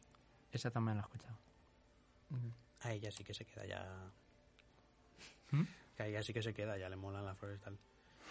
Esa 0.51 0.69
también 0.71 0.97
la 0.97 1.03
he 1.03 1.05
escuchado. 1.05 1.37
A 2.81 2.93
ella 2.93 3.11
sí 3.11 3.23
que 3.23 3.33
se 3.33 3.45
queda 3.45 3.65
ya... 3.65 4.11
¿Mm? 5.51 5.63
Que 5.95 6.03
a 6.03 6.07
ella 6.07 6.21
sí 6.23 6.33
que 6.33 6.43
se 6.43 6.53
queda, 6.53 6.77
ya 6.77 6.89
le 6.89 6.95
molan 6.97 7.25
las 7.25 7.37
flores 7.37 7.59
y 7.59 7.63
tal. 7.63 7.77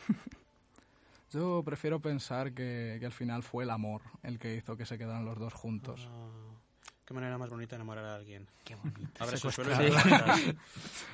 Yo 1.33 1.63
prefiero 1.65 2.01
pensar 2.01 2.53
que, 2.53 2.97
que 3.01 3.07
al 3.07 3.13
final 3.13 3.43
fue 3.43 3.65
el 3.65 3.71
amor 3.71 4.03
el 4.23 4.39
que 4.39 4.55
hizo 4.55 4.77
que 4.77 4.87
se 4.87 4.97
quedaran 4.97 5.25
los 5.25 5.39
dos 5.39 5.53
juntos. 5.55 6.09
Ah, 6.11 6.29
qué 7.05 7.15
manera 7.15 7.37
más 7.37 7.51
bonita 7.51 7.71
de 7.71 7.77
enamorar 7.77 8.05
a 8.05 8.15
alguien. 8.15 8.49
Qué 8.65 8.75
bonito. 8.77 9.11
Abres 9.25 9.45
el 9.45 9.53
suelo 9.53 9.71
y 9.73 9.91
la 9.91 10.01
raptas. 10.03 10.55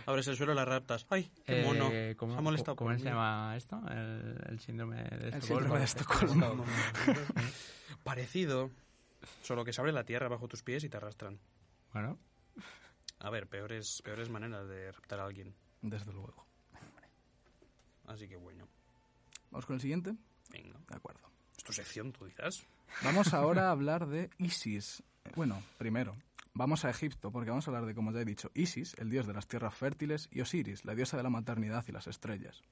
Abres 0.07 0.27
el 0.29 0.37
suelo 0.37 0.53
y 0.53 0.57
la 0.57 0.64
raptas. 0.64 1.07
¡Ay, 1.11 1.31
qué 1.46 1.62
mono! 1.64 1.88
Eh, 1.90 2.14
¿Cómo, 2.16 2.33
Se 2.35 2.38
ha 2.38 2.42
molestado 2.42 2.77
¿cómo 2.77 2.90
por 2.90 2.98
se 2.98 3.05
llama 3.07 3.55
esto? 3.57 3.81
El, 3.88 4.38
el 4.51 4.61
síndrome 4.61 4.96
de 5.03 5.03
El 5.29 5.35
Estocolmo. 5.35 5.48
síndrome 5.61 5.79
de 5.79 5.85
Estocolmo. 5.85 6.64
Parecido, 8.05 8.70
solo 9.42 9.64
que 9.64 9.72
se 9.72 9.81
abre 9.81 9.92
la 9.92 10.05
tierra 10.05 10.29
bajo 10.29 10.48
tus 10.48 10.62
pies 10.62 10.85
y 10.85 10.88
te 10.88 10.96
arrastran. 10.98 11.38
Bueno, 11.92 12.18
A 13.20 13.31
ver, 13.31 13.46
peores, 13.46 14.03
peores 14.03 14.29
maneras 14.29 14.66
de 14.68 14.92
raptar 14.92 15.20
a 15.20 15.25
alguien. 15.25 15.55
Desde 15.81 16.12
luego. 16.12 16.46
Así 18.07 18.29
que 18.29 18.37
bueno, 18.37 18.66
Vamos 19.53 19.67
con 19.67 19.75
el 19.75 19.81
siguiente. 19.81 20.17
venga. 20.51 20.81
De 20.88 20.97
acuerdo. 20.97 21.21
¿Es 21.57 21.62
tu 21.62 21.73
sección, 21.73 22.11
tú 22.12 22.25
dirás? 22.25 22.67
Vamos 23.05 23.35
ahora 23.35 23.69
a 23.69 23.71
hablar 23.71 24.09
de 24.09 24.31
Isis. 24.38 25.03
Bueno, 25.37 25.62
primero, 25.79 26.17
vamos 26.55 26.85
a 26.85 26.91
Egipto 26.91 27.31
porque 27.31 27.51
vamos 27.51 27.69
a 27.69 27.71
hablar 27.71 27.87
de, 27.87 27.95
como 27.95 28.12
ya 28.12 28.21
he 28.21 28.25
dicho, 28.25 28.51
Isis, 28.55 28.95
el 28.99 29.11
dios 29.11 29.27
de 29.27 29.35
las 29.35 29.47
tierras 29.47 29.75
fértiles, 29.75 30.29
y 30.33 30.41
Osiris, 30.41 30.85
la 30.85 30.95
diosa 30.95 31.19
de 31.19 31.23
la 31.23 31.31
maternidad 31.31 31.85
y 31.87 31.93
las 31.93 32.07
estrellas. 32.07 32.62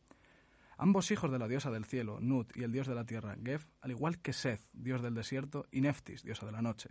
Ambos 0.78 1.10
hijos 1.10 1.30
de 1.30 1.38
la 1.38 1.48
diosa 1.48 1.70
del 1.70 1.84
cielo, 1.84 2.18
Nut, 2.20 2.56
y 2.56 2.64
el 2.64 2.72
dios 2.72 2.86
de 2.86 2.94
la 2.94 3.04
tierra, 3.04 3.36
Gef, 3.44 3.66
al 3.82 3.90
igual 3.90 4.18
que 4.18 4.32
Seth, 4.32 4.62
dios 4.72 5.02
del 5.02 5.14
desierto, 5.14 5.66
y 5.70 5.82
Neftis, 5.82 6.22
diosa 6.22 6.46
de 6.46 6.52
la 6.52 6.62
noche, 6.62 6.88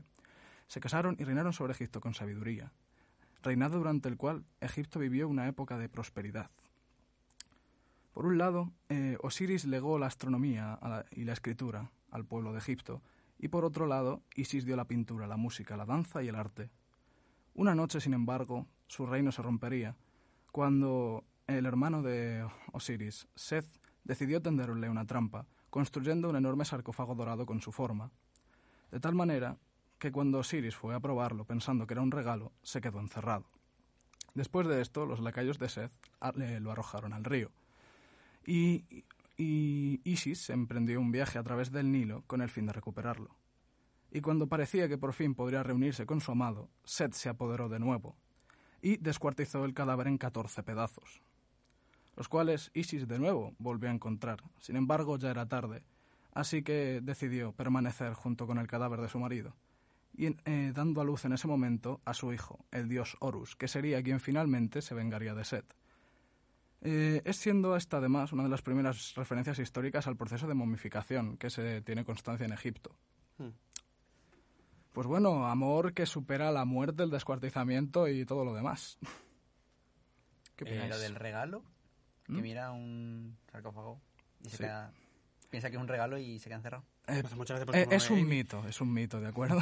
se 0.67 0.80
casaron 0.80 1.15
y 1.19 1.23
reinaron 1.23 1.52
sobre 1.52 1.73
Egipto 1.73 1.99
con 1.99 2.13
sabiduría, 2.13 2.71
reinado 3.41 3.80
durante 3.80 4.08
el 4.08 4.17
cual 4.17 4.45
Egipto 4.62 4.99
vivió 4.99 5.28
una 5.28 5.47
época 5.47 5.80
de 5.80 5.89
prosperidad. 5.89 6.52
Por 8.19 8.25
un 8.25 8.38
lado, 8.38 8.73
eh, 8.89 9.17
Osiris 9.21 9.63
legó 9.63 9.97
la 9.97 10.08
astronomía 10.08 10.77
y 11.12 11.23
la 11.23 11.32
escritura 11.32 11.89
al 12.12 12.25
pueblo 12.25 12.51
de 12.51 12.58
Egipto, 12.60 13.01
y 13.38 13.47
por 13.47 13.63
otro 13.63 13.88
lado, 13.88 14.23
Isis 14.36 14.65
dio 14.65 14.75
la 14.75 14.84
pintura, 14.89 15.25
la 15.25 15.38
música, 15.38 15.77
la 15.77 15.86
danza 15.86 16.21
y 16.21 16.27
el 16.27 16.36
arte. 16.36 16.69
Una 17.53 17.75
noche, 17.75 18.01
sin 18.01 18.13
embargo, 18.13 18.67
su 18.88 19.05
reino 19.05 19.32
se 19.32 19.41
rompería 19.41 19.95
cuando 20.51 21.23
el 21.47 21.65
hermano 21.65 22.01
de 22.01 22.45
Osiris, 22.73 23.29
Seth, 23.36 23.79
decidió 24.03 24.41
tenderle 24.41 24.89
una 24.89 25.05
trampa, 25.08 25.45
construyendo 25.69 26.29
un 26.29 26.36
enorme 26.36 26.65
sarcófago 26.65 27.15
dorado 27.15 27.45
con 27.45 27.62
su 27.62 27.71
forma. 27.71 28.12
De 28.91 28.99
tal 28.99 29.15
manera 29.15 29.55
que 29.97 30.12
cuando 30.12 30.39
Osiris 30.39 30.75
fue 30.75 30.93
a 30.93 30.99
probarlo 30.99 31.45
pensando 31.45 31.88
que 31.88 31.93
era 31.93 32.01
un 32.01 32.12
regalo, 32.12 32.51
se 32.63 32.82
quedó 32.82 32.99
encerrado. 32.99 33.45
Después 34.34 34.67
de 34.67 34.82
esto, 34.82 35.05
los 35.05 35.21
lacayos 35.21 35.58
de 35.58 35.69
Seth 35.69 35.93
a- 36.19 36.34
le- 36.34 36.60
lo 36.60 36.73
arrojaron 36.73 37.13
al 37.13 37.23
río. 37.23 37.49
Y, 38.49 39.05
Isis 39.38 40.49
emprendió 40.49 40.99
un 40.99 41.12
viaje 41.12 41.38
a 41.38 41.43
través 41.43 41.71
del 41.71 41.91
Nilo 41.91 42.23
con 42.25 42.41
el 42.41 42.49
fin 42.49 42.65
de 42.65 42.73
recuperarlo. 42.73 43.38
Y 44.12 44.21
cuando 44.21 44.47
parecía 44.47 44.89
que 44.89 44.97
por 44.97 45.13
fin 45.13 45.35
podría 45.35 45.62
reunirse 45.62 46.07
con 46.07 46.19
su 46.19 46.31
amado, 46.31 46.71
Seth 46.83 47.13
se 47.13 47.29
apoderó 47.29 47.69
de 47.69 47.77
nuevo 47.77 48.17
y 48.81 48.97
descuartizó 48.97 49.65
el 49.65 49.75
cadáver 49.75 50.07
en 50.07 50.17
14 50.17 50.63
pedazos, 50.63 51.21
los 52.17 52.27
cuales 52.27 52.71
Isis 52.73 53.07
de 53.07 53.19
nuevo 53.19 53.53
volvió 53.59 53.89
a 53.89 53.93
encontrar. 53.93 54.41
Sin 54.57 54.77
embargo, 54.77 55.19
ya 55.19 55.29
era 55.29 55.47
tarde, 55.47 55.83
así 56.33 56.63
que 56.63 57.01
decidió 57.03 57.51
permanecer 57.51 58.13
junto 58.13 58.47
con 58.47 58.57
el 58.57 58.67
cadáver 58.67 58.99
de 58.99 59.09
su 59.09 59.19
marido, 59.19 59.55
y 60.17 60.35
eh, 60.45 60.71
dando 60.73 61.01
a 61.01 61.03
luz 61.03 61.23
en 61.25 61.33
ese 61.33 61.47
momento 61.47 62.01
a 62.03 62.15
su 62.15 62.33
hijo, 62.33 62.65
el 62.71 62.89
dios 62.89 63.15
Horus, 63.19 63.55
que 63.55 63.67
sería 63.67 64.01
quien 64.01 64.19
finalmente 64.19 64.81
se 64.81 64.95
vengaría 64.95 65.35
de 65.35 65.45
Set. 65.45 65.78
Eh, 66.81 67.21
es 67.25 67.35
siendo 67.37 67.75
esta 67.75 67.97
además 67.97 68.31
una 68.31 68.43
de 68.43 68.49
las 68.49 68.61
primeras 68.61 69.13
referencias 69.15 69.59
históricas 69.59 70.07
al 70.07 70.15
proceso 70.15 70.47
de 70.47 70.53
momificación 70.53 71.37
que 71.37 71.49
se 71.49 71.81
tiene 71.81 72.05
constancia 72.05 72.45
en 72.45 72.53
Egipto. 72.53 72.95
Hmm. 73.37 73.49
Pues 74.93 75.05
bueno, 75.07 75.47
amor 75.47 75.93
que 75.93 76.05
supera 76.05 76.51
la 76.51 76.65
muerte, 76.65 77.03
el 77.03 77.09
descuartizamiento 77.09 78.07
y 78.07 78.25
todo 78.25 78.43
lo 78.45 78.53
demás. 78.53 78.97
¿Qué 80.55 80.65
Eh, 80.67 80.87
lo 80.89 80.97
del 80.99 81.15
regalo, 81.15 81.63
que 82.25 82.33
¿Mm? 82.33 82.41
mira 82.41 82.71
un 82.71 83.37
sarcófago 83.51 83.99
y 84.41 84.49
se 84.49 84.57
Sí. 84.57 84.63
queda... 84.63 84.91
Piensa 85.49 85.69
que 85.71 85.77
es 85.77 85.81
un 85.81 85.87
regalo 85.87 86.17
y 86.19 86.37
se 86.37 86.45
queda 86.47 86.57
encerrado. 86.57 86.83
Eh, 87.07 87.23
porque 87.23 87.53
eh, 87.79 87.85
como, 87.85 87.95
es 87.95 88.09
un 88.11 88.19
"Ey, 88.19 88.23
mito, 88.25 88.67
es 88.67 88.81
un 88.81 88.93
mito, 88.93 89.19
¿de 89.19 89.27
acuerdo? 89.27 89.59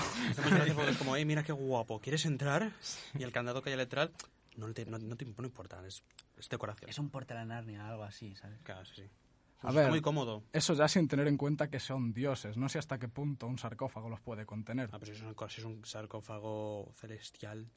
porque 0.76 0.92
es 0.92 0.98
como, 0.98 1.16
hey, 1.16 1.24
mira 1.24 1.44
qué 1.44 1.54
guapo, 1.54 2.00
¿quieres 2.02 2.26
entrar? 2.26 2.74
Y 3.18 3.24
el 3.24 3.32
candado 3.32 3.62
que 3.62 3.70
hay 3.70 3.76
no 4.58 4.74
te, 4.74 4.86
no, 4.86 4.98
no 5.00 5.16
te 5.16 5.24
no 5.26 5.46
importa, 5.46 5.86
es, 5.88 6.04
es 6.38 6.50
decoración. 6.50 6.90
Es 6.90 7.00
un 7.00 7.10
portal 7.10 7.38
a 7.38 7.46
Narnia, 7.46 7.88
algo 7.88 8.04
así, 8.04 8.36
¿sabes? 8.36 8.60
Claro, 8.64 8.84
sí, 8.86 8.94
sí. 8.96 9.10
A 9.62 9.70
Está 9.70 9.82
ver. 9.82 9.90
muy 9.90 10.02
cómodo. 10.02 10.44
Eso 10.54 10.74
ya 10.76 10.88
sin 10.88 11.08
tener 11.08 11.28
en 11.28 11.36
cuenta 11.38 11.70
que 11.70 11.80
son 11.80 12.14
dioses. 12.14 12.58
No 12.58 12.70
sé 12.70 12.78
hasta 12.78 13.00
qué 13.00 13.08
punto 13.08 13.48
un 13.48 13.58
sarcófago 13.58 14.08
los 14.10 14.20
puede 14.22 14.46
contener. 14.46 14.90
Ah, 14.92 15.00
pero 15.00 15.14
si 15.16 15.20
es 15.20 15.24
un, 15.26 15.36
si 15.50 15.62
es 15.62 15.66
un 15.66 15.84
sarcófago 15.84 16.92
celestial. 16.96 17.68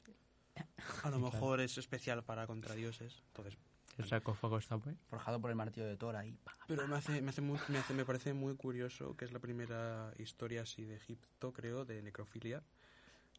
A 1.03 1.09
lo 1.09 1.19
mejor 1.19 1.59
es 1.61 1.77
especial 1.77 2.23
para 2.23 2.45
contra 2.45 2.75
dioses. 2.75 3.23
Entonces, 3.27 3.57
El 3.97 4.05
sarcófago 4.05 4.57
está 4.59 4.77
pues. 4.77 4.95
Forjado 5.09 5.39
por 5.41 5.49
el 5.49 5.55
martillo 5.55 5.87
de 5.87 5.97
Thor 5.97 6.15
ahí. 6.15 6.37
pa. 6.43 6.55
pero 6.67 6.87
me 6.87 6.97
hace, 6.97 7.19
me 7.21 7.29
hace 7.29 7.41
muy- 7.41 7.59
me 7.69 7.79
hace- 7.79 7.93
me 7.95 8.05
parece 8.05 8.33
muy 8.33 8.55
curioso 8.55 9.15
que 9.17 9.25
es 9.25 9.31
la 9.31 9.39
primera 9.39 10.13
historia 10.19 10.61
así 10.61 10.83
de 10.85 10.95
Egipto, 10.97 11.51
creo, 11.51 11.83
de 11.85 12.01
necrofilia. 12.03 12.63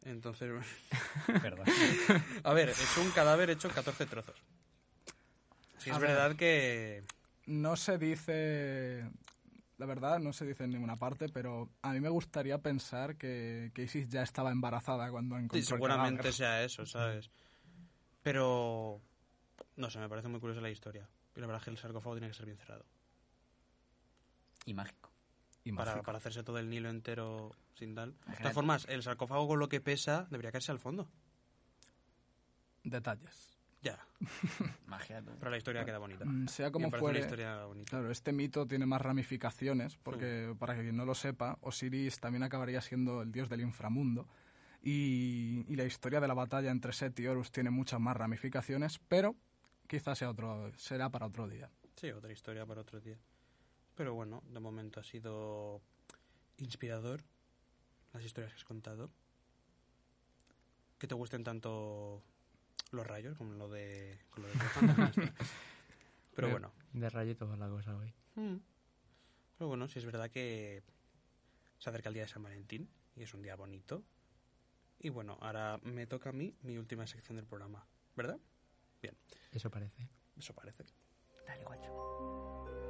Entonces, 0.04 0.50
Perdón. 1.40 1.66
a 2.44 2.52
ver, 2.52 2.70
es 2.70 2.96
un 2.98 3.10
cadáver 3.10 3.50
hecho 3.50 3.68
en 3.68 3.74
14 3.74 4.06
trozos. 4.06 4.36
Sí, 5.78 5.90
es 5.90 5.96
A 5.96 5.98
ver. 5.98 6.10
verdad 6.10 6.36
que 6.36 7.04
No 7.46 7.76
se 7.76 7.98
dice, 7.98 9.08
la 9.78 9.86
verdad, 9.86 10.18
no 10.18 10.32
se 10.32 10.46
dice 10.46 10.64
en 10.64 10.70
ninguna 10.70 10.96
parte, 10.96 11.28
pero 11.28 11.68
a 11.82 11.92
mí 11.92 12.00
me 12.00 12.08
gustaría 12.08 12.58
pensar 12.58 13.16
que, 13.16 13.70
que 13.74 13.82
Isis 13.84 14.08
ya 14.08 14.22
estaba 14.22 14.50
embarazada 14.50 15.10
cuando 15.10 15.36
encontró 15.36 15.58
Sí, 15.58 15.62
el 15.62 15.66
seguramente 15.66 16.16
cadáver. 16.18 16.32
sea 16.32 16.62
eso, 16.64 16.86
¿sabes? 16.86 17.30
Pero, 18.22 19.00
no 19.76 19.90
sé, 19.90 19.98
me 19.98 20.08
parece 20.08 20.28
muy 20.28 20.40
curiosa 20.40 20.60
la 20.60 20.70
historia. 20.70 21.08
Y 21.36 21.40
la 21.40 21.46
verdad 21.46 21.60
es 21.60 21.64
que 21.64 21.70
el 21.70 21.78
sarcófago 21.78 22.14
tiene 22.16 22.28
que 22.28 22.34
ser 22.34 22.46
bien 22.46 22.58
cerrado. 22.58 22.84
Y 24.66 24.74
mágico. 24.74 25.11
Para, 25.76 26.02
para 26.02 26.18
hacerse 26.18 26.42
todo 26.42 26.58
el 26.58 26.68
Nilo 26.68 26.90
entero 26.90 27.54
sin 27.74 27.94
tal. 27.94 28.14
De 28.26 28.36
todas 28.36 28.52
formas, 28.52 28.86
el 28.88 29.02
sarcófago 29.02 29.46
con 29.46 29.58
lo 29.60 29.68
que 29.68 29.80
pesa 29.80 30.26
debería 30.30 30.50
caerse 30.50 30.72
al 30.72 30.78
fondo. 30.80 31.08
Detalles. 32.84 33.52
Ya, 33.80 33.98
Magia. 34.86 35.22
pero 35.40 35.50
la 35.50 35.56
historia 35.56 35.84
queda 35.84 35.98
bonita. 35.98 36.24
Mm, 36.24 36.46
Sea 36.46 36.70
como 36.70 36.88
fuere, 36.92 37.18
historia. 37.18 37.64
Claro, 37.86 38.12
este 38.12 38.32
mito 38.32 38.64
tiene 38.66 38.86
más 38.86 39.00
ramificaciones, 39.00 39.96
porque 39.96 40.54
para 40.56 40.74
quien 40.76 40.96
no 40.96 41.04
lo 41.04 41.16
sepa, 41.16 41.58
Osiris 41.62 42.20
también 42.20 42.44
acabaría 42.44 42.80
siendo 42.80 43.22
el 43.22 43.32
dios 43.32 43.48
del 43.48 43.60
inframundo. 43.60 44.28
Y, 44.84 45.64
y 45.68 45.74
la 45.76 45.84
historia 45.84 46.20
de 46.20 46.28
la 46.28 46.34
batalla 46.34 46.70
entre 46.70 46.92
Set 46.92 47.18
y 47.20 47.26
Horus 47.26 47.50
tiene 47.50 47.70
muchas 47.70 47.98
más 48.00 48.16
ramificaciones, 48.16 49.00
pero 49.08 49.34
quizás 49.88 50.18
sea 50.18 50.30
otro, 50.30 50.72
será 50.76 51.10
para 51.10 51.26
otro 51.26 51.48
día. 51.48 51.68
Sí, 51.96 52.10
otra 52.10 52.32
historia 52.32 52.64
para 52.64 52.82
otro 52.82 53.00
día. 53.00 53.18
Pero 53.94 54.14
bueno, 54.14 54.42
de 54.48 54.60
momento 54.60 55.00
ha 55.00 55.04
sido 55.04 55.80
inspirador 56.58 57.22
las 58.12 58.24
historias 58.24 58.52
que 58.52 58.58
has 58.58 58.64
contado. 58.64 59.10
Que 60.98 61.06
te 61.06 61.14
gusten 61.14 61.44
tanto 61.44 62.22
los 62.92 63.06
rayos 63.06 63.36
como 63.36 63.54
lo 63.54 63.68
de, 63.68 64.18
con 64.30 64.44
lo 64.44 64.48
de. 64.48 64.54
Pero 66.34 66.50
bueno. 66.50 66.72
De 66.92 67.10
rayo 67.10 67.36
toda 67.36 67.56
la 67.56 67.68
cosa 67.68 67.96
hoy. 67.96 68.14
Mm. 68.36 68.56
Pero 69.58 69.68
bueno, 69.68 69.88
sí 69.88 69.98
es 69.98 70.04
verdad 70.04 70.30
que 70.30 70.82
se 71.78 71.90
acerca 71.90 72.08
el 72.08 72.14
día 72.14 72.22
de 72.22 72.28
San 72.28 72.42
Valentín 72.42 72.88
y 73.16 73.22
es 73.22 73.34
un 73.34 73.42
día 73.42 73.56
bonito. 73.56 74.02
Y 74.98 75.08
bueno, 75.08 75.36
ahora 75.40 75.80
me 75.82 76.06
toca 76.06 76.30
a 76.30 76.32
mí 76.32 76.54
mi 76.62 76.78
última 76.78 77.06
sección 77.06 77.36
del 77.36 77.46
programa, 77.46 77.86
¿verdad? 78.16 78.38
Eso 79.50 79.70
parece. 79.70 80.08
Eso 80.36 80.54
parece. 80.54 80.84
Dale, 81.46 81.64
guacho. 81.64 82.81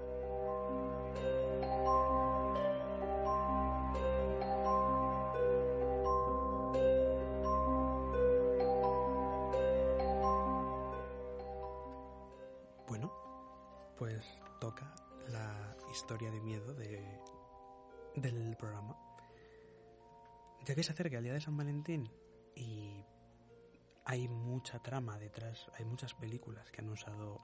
Pues 14.03 14.27
toca 14.59 14.93
la 15.29 15.77
historia 15.93 16.29
de 16.33 16.41
miedo 16.41 16.75
de, 16.75 17.21
del 18.17 18.57
programa. 18.57 18.97
Ya 20.65 20.75
que 20.75 20.83
se 20.83 20.91
acerca 20.91 21.19
el 21.19 21.23
día 21.23 21.35
de 21.35 21.41
San 21.41 21.57
Valentín 21.57 22.11
y 22.57 23.05
hay 24.05 24.27
mucha 24.27 24.81
trama 24.81 25.19
detrás, 25.19 25.71
hay 25.79 25.85
muchas 25.85 26.15
películas 26.15 26.69
que 26.73 26.81
han 26.81 26.89
usado 26.89 27.41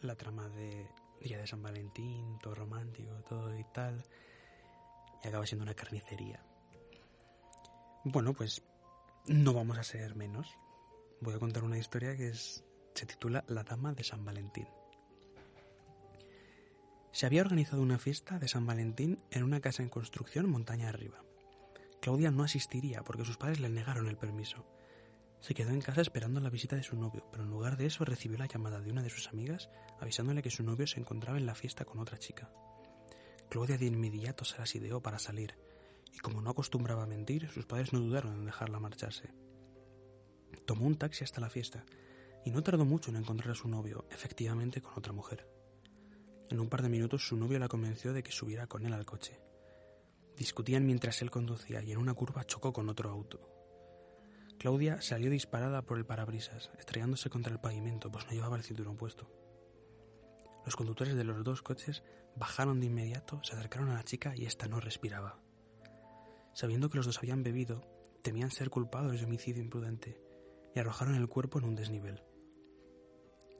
la 0.00 0.16
trama 0.16 0.48
de 0.48 0.90
Día 1.20 1.38
de 1.38 1.46
San 1.46 1.62
Valentín, 1.62 2.40
todo 2.40 2.56
romántico, 2.56 3.14
todo 3.22 3.56
y 3.56 3.64
tal, 3.72 4.04
y 5.22 5.28
acaba 5.28 5.46
siendo 5.46 5.62
una 5.62 5.74
carnicería. 5.74 6.44
Bueno, 8.02 8.34
pues 8.34 8.64
no 9.28 9.54
vamos 9.54 9.78
a 9.78 9.84
ser 9.84 10.16
menos. 10.16 10.58
Voy 11.20 11.34
a 11.34 11.38
contar 11.38 11.62
una 11.62 11.78
historia 11.78 12.16
que 12.16 12.30
es, 12.30 12.64
se 12.96 13.06
titula 13.06 13.44
La 13.46 13.62
Dama 13.62 13.92
de 13.92 14.02
San 14.02 14.24
Valentín. 14.24 14.66
Se 17.20 17.26
había 17.26 17.42
organizado 17.42 17.82
una 17.82 17.98
fiesta 17.98 18.38
de 18.38 18.48
San 18.48 18.64
Valentín 18.64 19.18
en 19.30 19.42
una 19.42 19.60
casa 19.60 19.82
en 19.82 19.90
construcción 19.90 20.48
montaña 20.48 20.88
arriba. 20.88 21.22
Claudia 22.00 22.30
no 22.30 22.44
asistiría 22.44 23.04
porque 23.04 23.26
sus 23.26 23.36
padres 23.36 23.60
le 23.60 23.68
negaron 23.68 24.08
el 24.08 24.16
permiso. 24.16 24.64
Se 25.40 25.52
quedó 25.52 25.68
en 25.68 25.82
casa 25.82 26.00
esperando 26.00 26.40
la 26.40 26.48
visita 26.48 26.76
de 26.76 26.82
su 26.82 26.96
novio, 26.96 27.26
pero 27.30 27.44
en 27.44 27.50
lugar 27.50 27.76
de 27.76 27.84
eso 27.84 28.06
recibió 28.06 28.38
la 28.38 28.46
llamada 28.46 28.80
de 28.80 28.90
una 28.90 29.02
de 29.02 29.10
sus 29.10 29.28
amigas 29.28 29.68
avisándole 30.00 30.40
que 30.40 30.48
su 30.48 30.62
novio 30.62 30.86
se 30.86 30.98
encontraba 30.98 31.36
en 31.36 31.44
la 31.44 31.54
fiesta 31.54 31.84
con 31.84 31.98
otra 31.98 32.16
chica. 32.16 32.50
Claudia 33.50 33.76
de 33.76 33.84
inmediato 33.84 34.46
se 34.46 34.56
las 34.56 34.74
ideó 34.74 35.02
para 35.02 35.18
salir, 35.18 35.58
y 36.14 36.20
como 36.20 36.40
no 36.40 36.48
acostumbraba 36.48 37.02
a 37.02 37.06
mentir, 37.06 37.50
sus 37.50 37.66
padres 37.66 37.92
no 37.92 38.00
dudaron 38.00 38.34
en 38.34 38.46
dejarla 38.46 38.80
marcharse. 38.80 39.28
Tomó 40.64 40.86
un 40.86 40.96
taxi 40.96 41.24
hasta 41.24 41.42
la 41.42 41.50
fiesta, 41.50 41.84
y 42.46 42.50
no 42.50 42.62
tardó 42.62 42.86
mucho 42.86 43.10
en 43.10 43.18
encontrar 43.18 43.50
a 43.50 43.54
su 43.54 43.68
novio, 43.68 44.06
efectivamente 44.10 44.80
con 44.80 44.94
otra 44.96 45.12
mujer. 45.12 45.59
En 46.50 46.58
un 46.58 46.68
par 46.68 46.82
de 46.82 46.88
minutos 46.88 47.28
su 47.28 47.36
novio 47.36 47.60
la 47.60 47.68
convenció 47.68 48.12
de 48.12 48.24
que 48.24 48.32
subiera 48.32 48.66
con 48.66 48.84
él 48.84 48.92
al 48.92 49.06
coche. 49.06 49.40
Discutían 50.36 50.84
mientras 50.84 51.22
él 51.22 51.30
conducía 51.30 51.80
y 51.80 51.92
en 51.92 51.98
una 51.98 52.14
curva 52.14 52.44
chocó 52.44 52.72
con 52.72 52.88
otro 52.88 53.08
auto. 53.08 53.48
Claudia 54.58 55.00
salió 55.00 55.30
disparada 55.30 55.82
por 55.82 55.96
el 55.96 56.06
parabrisas, 56.06 56.72
estrellándose 56.76 57.30
contra 57.30 57.52
el 57.52 57.60
pavimento, 57.60 58.10
pues 58.10 58.26
no 58.26 58.32
llevaba 58.32 58.56
el 58.56 58.64
cinturón 58.64 58.96
puesto. 58.96 59.30
Los 60.64 60.74
conductores 60.74 61.14
de 61.14 61.22
los 61.22 61.44
dos 61.44 61.62
coches 61.62 62.02
bajaron 62.36 62.80
de 62.80 62.86
inmediato, 62.86 63.40
se 63.44 63.54
acercaron 63.54 63.90
a 63.90 63.94
la 63.94 64.04
chica 64.04 64.34
y 64.36 64.44
ésta 64.44 64.66
no 64.66 64.80
respiraba. 64.80 65.38
Sabiendo 66.52 66.90
que 66.90 66.96
los 66.96 67.06
dos 67.06 67.18
habían 67.18 67.44
bebido, 67.44 67.86
temían 68.22 68.50
ser 68.50 68.70
culpados 68.70 69.12
de 69.12 69.24
homicidio 69.24 69.62
imprudente 69.62 70.20
y 70.74 70.80
arrojaron 70.80 71.14
el 71.14 71.28
cuerpo 71.28 71.60
en 71.60 71.66
un 71.66 71.76
desnivel. 71.76 72.24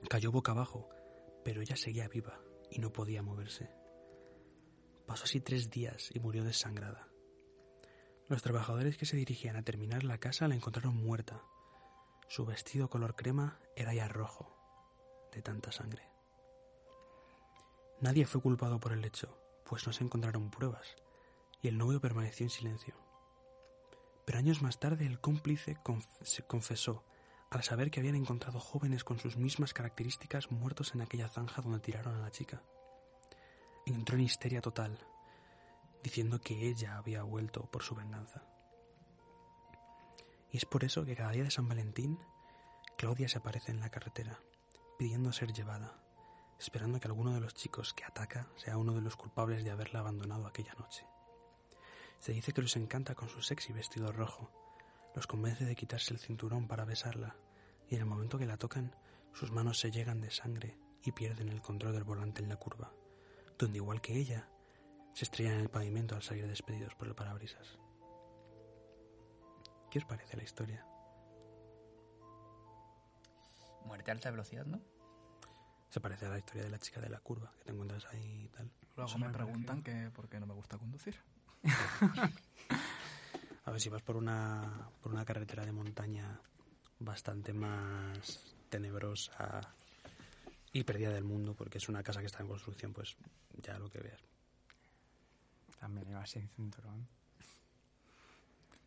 Cayó 0.09 0.31
boca 0.31 0.51
abajo, 0.51 0.89
pero 1.45 1.61
ella 1.61 1.77
seguía 1.77 2.09
viva 2.09 2.41
y 2.71 2.79
no 2.79 2.91
podía 2.91 3.21
moverse. 3.21 3.69
Pasó 5.05 5.25
así 5.25 5.41
tres 5.41 5.69
días 5.69 6.09
y 6.13 6.19
murió 6.19 6.43
desangrada. 6.43 7.07
Los 8.29 8.41
trabajadores 8.41 8.97
que 8.97 9.05
se 9.05 9.17
dirigían 9.17 9.57
a 9.57 9.63
terminar 9.63 10.03
la 10.03 10.17
casa 10.17 10.47
la 10.47 10.55
encontraron 10.55 10.95
muerta. 10.95 11.43
Su 12.29 12.45
vestido 12.45 12.89
color 12.89 13.15
crema 13.15 13.59
era 13.75 13.93
ya 13.93 14.07
rojo, 14.07 14.57
de 15.33 15.41
tanta 15.41 15.71
sangre. 15.71 16.07
Nadie 17.99 18.25
fue 18.25 18.41
culpado 18.41 18.79
por 18.79 18.93
el 18.93 19.03
hecho, 19.03 19.37
pues 19.65 19.85
no 19.85 19.91
se 19.93 20.03
encontraron 20.03 20.49
pruebas, 20.49 20.95
y 21.61 21.67
el 21.67 21.77
novio 21.77 21.99
permaneció 21.99 22.45
en 22.45 22.49
silencio. 22.49 22.95
Pero 24.25 24.39
años 24.39 24.61
más 24.61 24.79
tarde 24.79 25.05
el 25.05 25.19
cómplice 25.19 25.77
se 26.21 26.43
confesó 26.43 27.03
al 27.51 27.63
saber 27.63 27.91
que 27.91 27.99
habían 27.99 28.15
encontrado 28.15 28.61
jóvenes 28.61 29.03
con 29.03 29.19
sus 29.19 29.35
mismas 29.35 29.73
características 29.73 30.51
muertos 30.51 30.95
en 30.95 31.01
aquella 31.01 31.27
zanja 31.27 31.61
donde 31.61 31.81
tiraron 31.81 32.15
a 32.15 32.21
la 32.21 32.31
chica. 32.31 32.63
Entró 33.85 34.15
en 34.15 34.23
histeria 34.23 34.61
total, 34.61 34.97
diciendo 36.01 36.39
que 36.39 36.69
ella 36.69 36.97
había 36.97 37.23
vuelto 37.23 37.69
por 37.69 37.83
su 37.83 37.93
venganza. 37.93 38.45
Y 40.49 40.57
es 40.57 40.65
por 40.65 40.85
eso 40.85 41.03
que 41.03 41.15
cada 41.15 41.31
día 41.31 41.43
de 41.43 41.51
San 41.51 41.67
Valentín, 41.67 42.17
Claudia 42.97 43.27
se 43.27 43.39
aparece 43.39 43.71
en 43.71 43.81
la 43.81 43.89
carretera, 43.89 44.39
pidiendo 44.97 45.33
ser 45.33 45.51
llevada, 45.51 46.01
esperando 46.57 47.01
que 47.01 47.07
alguno 47.09 47.33
de 47.33 47.41
los 47.41 47.53
chicos 47.53 47.93
que 47.93 48.05
ataca 48.05 48.47
sea 48.55 48.77
uno 48.77 48.93
de 48.93 49.01
los 49.01 49.17
culpables 49.17 49.65
de 49.65 49.71
haberla 49.71 49.99
abandonado 49.99 50.47
aquella 50.47 50.73
noche. 50.75 51.05
Se 52.19 52.31
dice 52.31 52.53
que 52.53 52.61
los 52.61 52.77
encanta 52.77 53.13
con 53.13 53.27
su 53.27 53.41
sexy 53.41 53.73
vestido 53.73 54.13
rojo, 54.13 54.51
los 55.15 55.27
convence 55.27 55.65
de 55.65 55.75
quitarse 55.75 56.13
el 56.13 56.19
cinturón 56.19 56.67
para 56.67 56.85
besarla, 56.85 57.35
y 57.87 57.95
en 57.95 58.01
el 58.01 58.07
momento 58.07 58.37
que 58.37 58.45
la 58.45 58.57
tocan, 58.57 58.95
sus 59.33 59.51
manos 59.51 59.79
se 59.79 59.91
llegan 59.91 60.21
de 60.21 60.31
sangre 60.31 60.77
y 61.03 61.11
pierden 61.11 61.49
el 61.49 61.61
control 61.61 61.93
del 61.93 62.03
volante 62.03 62.41
en 62.41 62.49
la 62.49 62.57
curva, 62.57 62.93
donde 63.57 63.77
igual 63.77 64.01
que 64.01 64.17
ella, 64.17 64.47
se 65.13 65.25
estrellan 65.25 65.55
en 65.55 65.61
el 65.61 65.69
pavimento 65.69 66.15
al 66.15 66.21
salir 66.21 66.47
despedidos 66.47 66.95
por 66.95 67.07
el 67.07 67.15
parabrisas. 67.15 67.79
¿Qué 69.89 69.99
os 69.99 70.05
parece 70.05 70.37
la 70.37 70.43
historia? 70.43 70.85
Muerte 73.85 74.11
a 74.11 74.13
alta 74.13 74.31
velocidad, 74.31 74.65
¿no? 74.65 74.79
Se 75.89 75.99
parece 75.99 76.25
a 76.25 76.29
la 76.29 76.37
historia 76.37 76.63
de 76.63 76.69
la 76.69 76.79
chica 76.79 77.01
de 77.01 77.09
la 77.09 77.19
curva, 77.19 77.51
que 77.57 77.65
te 77.65 77.71
encuentras 77.73 78.05
ahí 78.05 78.45
y 78.45 78.47
tal. 78.49 78.71
Luego 78.95 79.09
Eso 79.09 79.19
me 79.19 79.27
me 79.27 79.33
preguntan 79.33 79.83
que 79.83 80.09
por 80.11 80.29
qué 80.29 80.39
no 80.39 80.45
me 80.45 80.53
gusta 80.53 80.77
conducir. 80.77 81.19
A 83.71 83.73
ver 83.73 83.79
si 83.79 83.87
vas 83.87 84.01
por 84.01 84.17
una, 84.17 84.89
por 85.01 85.13
una 85.13 85.23
carretera 85.23 85.65
de 85.65 85.71
montaña 85.71 86.37
bastante 86.99 87.53
más 87.53 88.53
tenebrosa 88.67 89.61
y 90.73 90.83
perdida 90.83 91.11
del 91.11 91.23
mundo, 91.23 91.53
porque 91.53 91.77
es 91.77 91.87
una 91.87 92.03
casa 92.03 92.19
que 92.19 92.25
está 92.25 92.41
en 92.41 92.49
construcción, 92.49 92.91
pues 92.91 93.15
ya 93.63 93.79
lo 93.79 93.89
que 93.89 94.01
veas. 94.01 94.19
También 95.79 96.09
iba 96.09 96.25
sin 96.25 96.49
cinturón. 96.49 97.07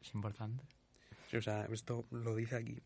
Es 0.02 0.14
importante. 0.14 0.62
Sí, 1.30 1.38
o 1.38 1.42
sea, 1.42 1.64
esto 1.64 2.04
lo 2.10 2.36
dice 2.36 2.56
aquí. 2.56 2.78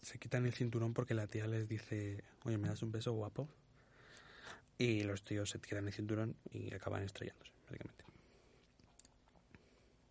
se 0.00 0.18
quitan 0.18 0.46
el 0.46 0.54
cinturón 0.54 0.94
porque 0.94 1.12
la 1.12 1.26
tía 1.26 1.46
les 1.46 1.68
dice, 1.68 2.24
oye, 2.44 2.56
¿me 2.56 2.68
das 2.68 2.82
un 2.82 2.92
beso 2.92 3.12
guapo? 3.12 3.46
Y 4.78 5.02
los 5.02 5.22
tíos 5.22 5.50
se 5.50 5.60
quitan 5.60 5.86
el 5.86 5.92
cinturón 5.92 6.34
y 6.50 6.72
acaban 6.72 7.02
estrellándose, 7.02 7.52
básicamente. 7.66 8.07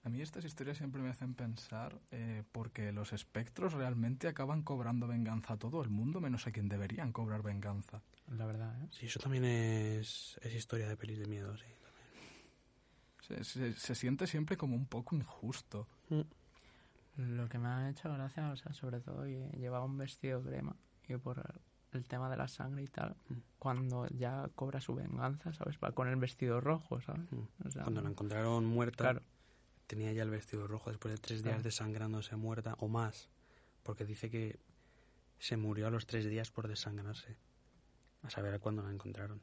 A 0.08 0.10
mí 0.10 0.22
estas 0.22 0.46
historias 0.46 0.78
siempre 0.78 1.02
me 1.02 1.10
hacen 1.10 1.34
pensar 1.34 2.00
eh, 2.12 2.42
porque 2.54 2.94
los 2.94 3.12
espectros 3.12 3.74
realmente 3.74 4.30
acaban 4.30 4.64
cobrando 4.64 5.06
venganza 5.06 5.56
a 5.56 5.58
todo 5.58 5.82
el 5.84 5.90
mundo, 5.90 6.22
menos 6.22 6.48
a 6.48 6.52
quien 6.52 6.70
deberían 6.70 7.12
cobrar 7.12 7.42
venganza. 7.44 8.02
La 8.30 8.46
verdad, 8.46 8.74
¿eh? 8.82 8.88
Sí, 8.90 9.08
eso 9.08 9.20
también 9.20 9.44
es, 9.44 10.40
es 10.44 10.54
historia 10.56 10.88
de 10.88 10.96
pelis 10.96 11.20
de 11.20 11.26
miedo, 11.28 11.58
sí. 11.58 11.66
Se, 13.20 13.44
se- 13.44 13.74
se 13.74 13.96
siente 13.96 14.28
siempre 14.28 14.56
como 14.56 14.78
un 14.78 14.86
poco 14.86 15.14
injusto. 15.14 15.90
Lo 17.18 17.50
que 17.50 17.58
me 17.60 17.68
ha 17.68 17.90
hecho 17.90 18.10
gracia, 18.14 18.50
o 18.50 18.56
sea, 18.56 18.72
sobre 18.72 19.02
todo, 19.02 19.28
y 19.28 19.36
llevaba 19.58 19.84
un 19.84 19.98
vestido 19.98 20.42
crema 20.42 20.74
y 21.10 21.18
por 21.18 21.44
el 21.92 22.08
tema 22.08 22.30
de 22.30 22.38
la 22.38 22.48
sangre 22.48 22.84
y 22.84 22.88
tal, 22.88 23.18
Mm. 23.28 23.34
cuando 23.60 24.08
ya 24.08 24.48
cobra 24.56 24.80
su 24.80 24.96
venganza, 24.96 25.52
¿sabes? 25.52 25.78
Va 25.84 25.92
con 25.92 26.08
el 26.08 26.16
vestido 26.16 26.62
rojo, 26.62 27.02
¿sabes? 27.02 27.30
Mm. 27.30 27.68
O 27.68 27.72
sea, 27.72 27.84
Cuando 27.84 28.00
la 28.02 28.10
encontraron 28.10 28.64
muerta, 28.66 29.04
Claro. 29.04 29.22
Tenía 29.88 30.12
ya 30.14 30.24
el 30.24 30.30
vestido 30.30 30.68
rojo 30.68 30.90
después 30.90 31.14
de 31.14 31.20
tres 31.20 31.44
días 31.44 31.64
desangrándose 31.64 32.36
muerta 32.36 32.76
o 32.80 32.88
más, 32.88 33.30
porque 33.84 34.06
dice 34.06 34.30
que 34.30 34.60
se 35.40 35.58
murió 35.58 35.88
a 35.88 35.90
los 35.90 36.06
tres 36.08 36.26
días 36.26 36.52
por 36.52 36.68
desangrarse. 36.68 37.38
A 38.24 38.30
saber 38.30 38.54
a 38.54 38.60
cuándo 38.60 38.82
la 38.84 38.92
encontraron. 38.92 39.40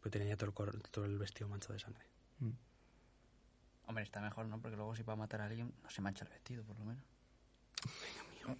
Pero 0.00 0.10
tenía 0.10 0.28
ya 0.28 0.36
todo 0.36 0.46
el, 0.46 0.54
cor- 0.54 0.82
todo 0.90 1.04
el 1.04 1.16
vestido 1.18 1.48
manchado 1.48 1.74
de 1.74 1.80
sangre. 1.80 2.04
Mm. 2.40 2.50
Hombre, 3.86 4.04
está 4.04 4.20
mejor, 4.20 4.46
¿no? 4.46 4.60
Porque 4.60 4.76
luego 4.76 4.94
si 4.94 5.02
va 5.02 5.12
a 5.14 5.16
matar 5.16 5.40
a 5.40 5.46
alguien, 5.46 5.72
no 5.82 5.88
se 5.88 6.02
mancha 6.02 6.24
el 6.24 6.30
vestido, 6.30 6.64
por 6.64 6.76
lo 6.78 6.84
menos. 6.84 7.04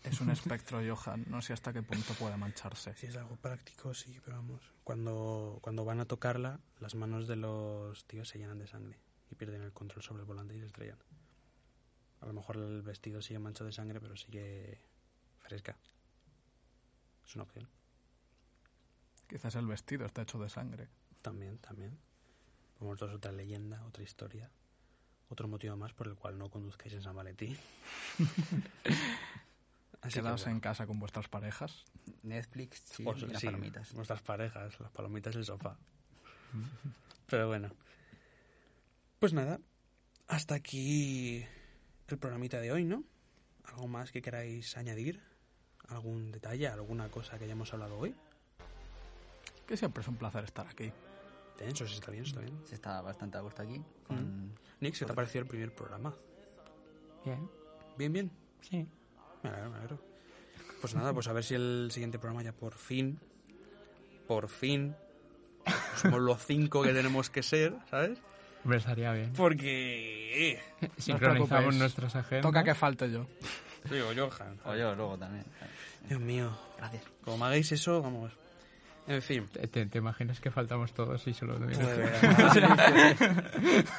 Es 0.05 0.21
un 0.21 0.31
espectro, 0.31 0.81
Johan. 0.87 1.25
No 1.29 1.43
sé 1.43 1.53
hasta 1.53 1.73
qué 1.73 1.83
punto 1.83 2.15
puede 2.15 2.37
mancharse. 2.37 2.95
Si 2.97 3.07
es 3.07 3.17
algo 3.17 3.37
práctico, 3.37 3.93
sí, 3.93 4.21
pero 4.25 4.37
vamos. 4.37 4.63
Cuando, 4.85 5.59
cuando 5.61 5.85
van 5.85 6.01
a 6.01 6.05
tocarla, 6.05 6.61
las 6.79 6.95
manos 6.95 7.27
de 7.27 7.37
los 7.37 8.05
tíos 8.07 8.29
se 8.29 8.39
llenan 8.39 8.59
de 8.59 8.67
sangre 8.69 8.99
y 9.31 9.35
pierden 9.35 9.63
el 9.63 9.73
control 9.73 10.03
sobre 10.03 10.21
el 10.23 10.27
volante 10.27 10.55
y 10.57 10.61
se 10.61 10.67
estrellan. 10.67 10.99
A 12.21 12.27
lo 12.27 12.33
mejor 12.33 12.57
el 12.57 12.83
vestido 12.83 13.23
sigue 13.23 13.39
manchado 13.39 13.67
de 13.67 13.73
sangre, 13.73 14.01
pero 14.01 14.17
sigue 14.17 14.81
fresca. 15.41 15.77
Es 17.27 17.35
una 17.35 17.45
opción. 17.45 17.69
Quizás 19.29 19.55
el 19.57 19.67
vestido 19.67 20.07
está 20.07 20.23
hecho 20.23 20.39
de 20.39 20.49
sangre. 20.49 20.89
También, 21.23 21.59
también. 21.59 21.97
Como 22.79 22.95
es 22.95 23.03
otra 23.03 23.33
leyenda, 23.33 23.85
otra 23.85 24.03
historia. 24.03 24.51
Otro 25.29 25.47
motivo 25.47 25.77
más 25.77 25.93
por 25.93 26.09
el 26.09 26.15
cual 26.15 26.39
no 26.39 26.49
conduzcáis 26.51 26.95
en 26.95 27.03
San 27.03 27.15
Valentín. 27.15 27.57
Así 30.01 30.21
Quedaos 30.21 30.47
en 30.47 30.61
casa 30.61 30.87
con 30.87 30.99
vuestras 31.01 31.29
parejas. 31.29 31.85
Netflix, 32.23 32.85
chill 32.93 33.09
O- 33.09 33.17
y 33.17 33.27
las 33.27 33.41
sí, 33.41 33.47
palomitas. 33.47 33.93
Nuestras 33.95 34.23
parejas, 34.23 34.79
las 34.81 34.91
palomitas 34.93 35.35
y 35.35 35.39
el 35.39 35.45
sofá. 35.45 35.77
Pero 37.27 37.49
bueno. 37.49 37.71
Pues 39.19 39.33
nada, 39.33 39.61
hasta 40.29 40.55
aquí 40.55 41.45
el 42.07 42.19
programita 42.19 42.61
de 42.61 42.73
hoy, 42.73 42.85
¿no? 42.85 43.03
¿Algo 43.65 43.89
más 43.89 44.13
que 44.13 44.23
queráis 44.23 44.77
añadir? 44.77 45.21
¿Algún 45.89 46.31
detalle, 46.31 46.69
alguna 46.69 47.09
cosa 47.11 47.39
que 47.39 47.45
hayamos 47.45 47.73
hablado 47.73 47.99
hoy? 47.99 48.15
Que 49.67 49.77
siempre 49.77 50.03
es 50.03 50.09
un 50.09 50.17
placer 50.17 50.45
estar 50.45 50.67
aquí. 50.67 50.93
Tenso, 51.57 51.87
sí, 51.87 51.95
está 51.95 52.13
bien, 52.13 52.25
está 52.25 52.41
bien. 52.41 52.57
Se 52.65 52.77
está 52.77 53.01
bastante 53.01 53.39
a 53.39 53.41
gusto 53.41 53.63
aquí. 53.63 53.83
Con... 54.07 54.55
Nick, 54.81 54.97
¿qué 54.99 55.05
te 55.05 55.13
ha 55.13 55.15
parecido 55.15 55.43
el 55.43 55.49
primer 55.49 55.75
programa? 55.75 56.15
Bien, 57.25 57.51
Bien, 57.97 58.13
bien. 58.13 58.31
sí. 58.61 58.87
Me 59.43 59.51
alegro, 59.51 59.71
me 59.71 59.77
alegro. 59.79 60.01
Pues 60.81 60.95
nada, 60.95 61.13
pues 61.13 61.27
a 61.27 61.33
ver 61.33 61.43
si 61.43 61.55
el 61.55 61.89
siguiente 61.91 62.19
programa 62.19 62.43
ya 62.45 62.53
por 62.53 62.75
fin, 62.75 63.19
por 64.29 64.49
fin, 64.49 64.95
somos 65.97 66.21
los 66.21 66.45
cinco 66.47 66.83
que 66.83 66.93
tenemos 66.93 67.31
que 67.31 67.43
ser, 67.43 67.75
¿sabes? 67.91 68.21
Hombre, 68.65 68.79
estaría 68.79 69.13
bien. 69.13 69.33
Porque... 69.35 70.61
Sincronizamos 70.99 71.75
nuestras 71.75 72.15
agendas. 72.17 72.43
Toca 72.43 72.65
que 72.65 72.75
falte 72.75 73.11
yo. 73.11 73.27
Digo, 73.91 74.09
Johan. 74.17 74.59
O 74.65 74.75
yo 74.75 74.95
luego 74.95 75.17
también. 75.19 75.45
Dios 76.09 76.21
mío. 76.21 76.51
Gracias. 76.77 77.03
Como 77.25 77.39
me 77.39 77.45
hagáis 77.47 77.71
eso, 77.73 78.03
vamos. 78.03 78.33
En 79.07 79.23
fin. 79.23 79.49
¿Te, 79.49 79.89
imaginas 79.99 80.39
que 80.41 80.51
faltamos 80.51 80.93
todos 80.93 81.27
y 81.27 81.33
solo 81.33 81.59
Pues, 81.59 81.79
tuviera 81.79 83.17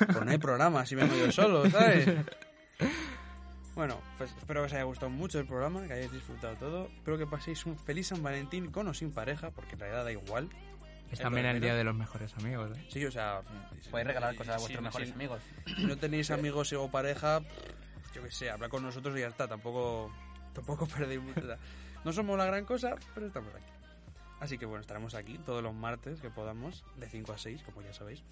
pues 0.06 0.26
no 0.26 0.32
hay 0.32 0.38
programa, 0.38 0.86
si 0.86 0.94
vengo 0.94 1.16
yo 1.16 1.32
solo, 1.32 1.68
¿sabes? 1.70 2.08
Bueno, 3.74 4.00
pues 4.18 4.32
espero 4.38 4.62
que 4.62 4.66
os 4.68 4.74
haya 4.74 4.84
gustado 4.84 5.10
mucho 5.10 5.40
el 5.40 5.48
programa, 5.48 5.88
que 5.88 5.94
hayáis 5.94 6.12
disfrutado 6.12 6.56
todo. 6.58 6.90
Espero 6.96 7.18
que 7.18 7.26
paséis 7.26 7.66
un 7.66 7.78
feliz 7.78 8.08
San 8.08 8.22
Valentín 8.22 8.72
con 8.72 8.88
o 8.88 8.94
sin 8.94 9.12
pareja, 9.12 9.50
porque 9.52 9.74
en 9.74 9.80
realidad 9.80 10.04
da 10.04 10.12
igual. 10.12 10.50
Es 11.12 11.20
también 11.20 11.46
el 11.48 11.60
día 11.60 11.76
de 11.76 11.84
los 11.84 11.96
mejores 11.96 12.34
amigos, 12.38 12.78
¿eh? 12.78 12.86
Sí, 12.90 13.04
o 13.06 13.12
sea... 13.12 13.42
Podéis 13.90 14.08
regalar 14.08 14.36
cosas 14.36 14.56
a 14.56 14.60
vuestros 14.60 14.78
si- 14.80 14.84
mejores 14.84 15.08
si- 15.10 15.14
amigos. 15.16 15.42
Si 15.76 15.86
no 15.86 15.98
tenéis 15.98 16.30
amigos 16.32 16.72
o 16.74 16.90
pareja, 16.92 17.42
yo 18.14 18.24
qué 18.24 18.32
sé, 18.32 18.50
habla 18.50 18.70
con 18.70 18.84
nosotros 18.84 19.18
y 19.18 19.22
ya 19.22 19.28
está. 19.28 19.48
Tampoco, 19.48 20.14
tampoco 20.54 20.88
perdéis 20.88 21.22
mucho. 21.22 21.42
No 22.06 22.14
somos 22.14 22.38
la 22.38 22.46
gran 22.46 22.64
cosa, 22.66 22.96
pero 23.16 23.28
estamos 23.28 23.54
aquí. 23.56 23.66
Así 24.40 24.58
que 24.58 24.66
bueno, 24.66 24.82
estaremos 24.82 25.16
aquí 25.16 25.38
todos 25.40 25.62
los 25.64 25.74
martes 25.74 26.22
que 26.22 26.30
podamos, 26.30 26.86
de 26.96 27.10
5 27.10 27.34
a 27.34 27.38
6, 27.38 27.64
como 27.64 27.82
ya 27.82 27.94
sabéis. 27.94 28.24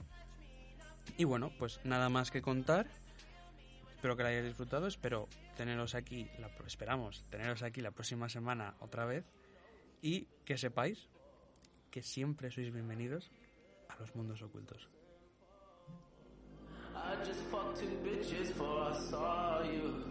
Y 1.18 1.24
bueno, 1.26 1.52
pues 1.58 1.80
nada 1.84 2.10
más 2.10 2.32
que 2.32 2.42
contar. 2.42 2.88
Espero 3.96 4.16
que 4.16 4.24
lo 4.24 4.30
hayáis 4.30 4.46
disfrutado. 4.46 4.88
Espero 4.88 5.28
teneros 5.58 5.96
aquí, 5.96 6.30
la, 6.40 6.50
esperamos 6.66 7.26
teneros 7.30 7.63
aquí 7.63 7.82
la 7.82 7.92
próxima 7.92 8.30
semana 8.30 8.76
otra 8.80 9.06
vez. 9.06 9.26
Y 10.02 10.28
que 10.46 10.58
sepáis 10.58 11.10
que 11.98 12.04
siempre 12.04 12.52
sois 12.52 12.72
bienvenidos 12.72 13.32
a 13.90 14.00
los 14.00 14.14
mundos 14.16 14.40
ocultos. 14.44 14.88
I 16.96 17.16
just 17.26 17.42
fucked 17.50 17.80
two 17.80 17.90
bitches 18.06 18.50
before 18.50 18.84
I 18.84 18.94
saw 19.10 19.64
you. 19.64 20.04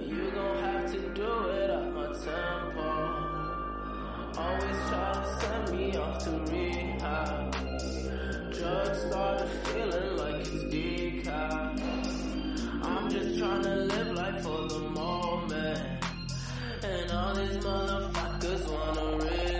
You 0.00 0.32
gon' 0.32 0.58
have 0.58 0.90
to 0.90 1.00
do 1.14 1.50
it 1.50 1.70
at 1.70 1.92
my 1.94 2.06
tempo. 2.26 2.90
Always 4.36 4.78
try 4.88 5.12
to 5.14 5.40
send 5.40 5.78
me 5.78 5.96
off 5.96 6.18
to 6.24 6.30
rehab. 6.50 7.54
Just 8.52 9.06
started 9.06 9.48
feeling 9.66 10.16
like 10.16 10.40
it's 10.40 10.64
decaf. 10.64 11.78
I'm 12.82 13.08
just 13.08 13.38
trying 13.38 13.62
to 13.62 13.76
live 13.92 14.16
life 14.16 14.42
for 14.42 14.66
the 14.66 14.80
moment. 14.80 16.04
And 16.82 17.12
all 17.12 17.34
these 17.36 17.58
motherfuckers 17.58 18.68
wanna 18.68 19.24
rip. 19.24 19.51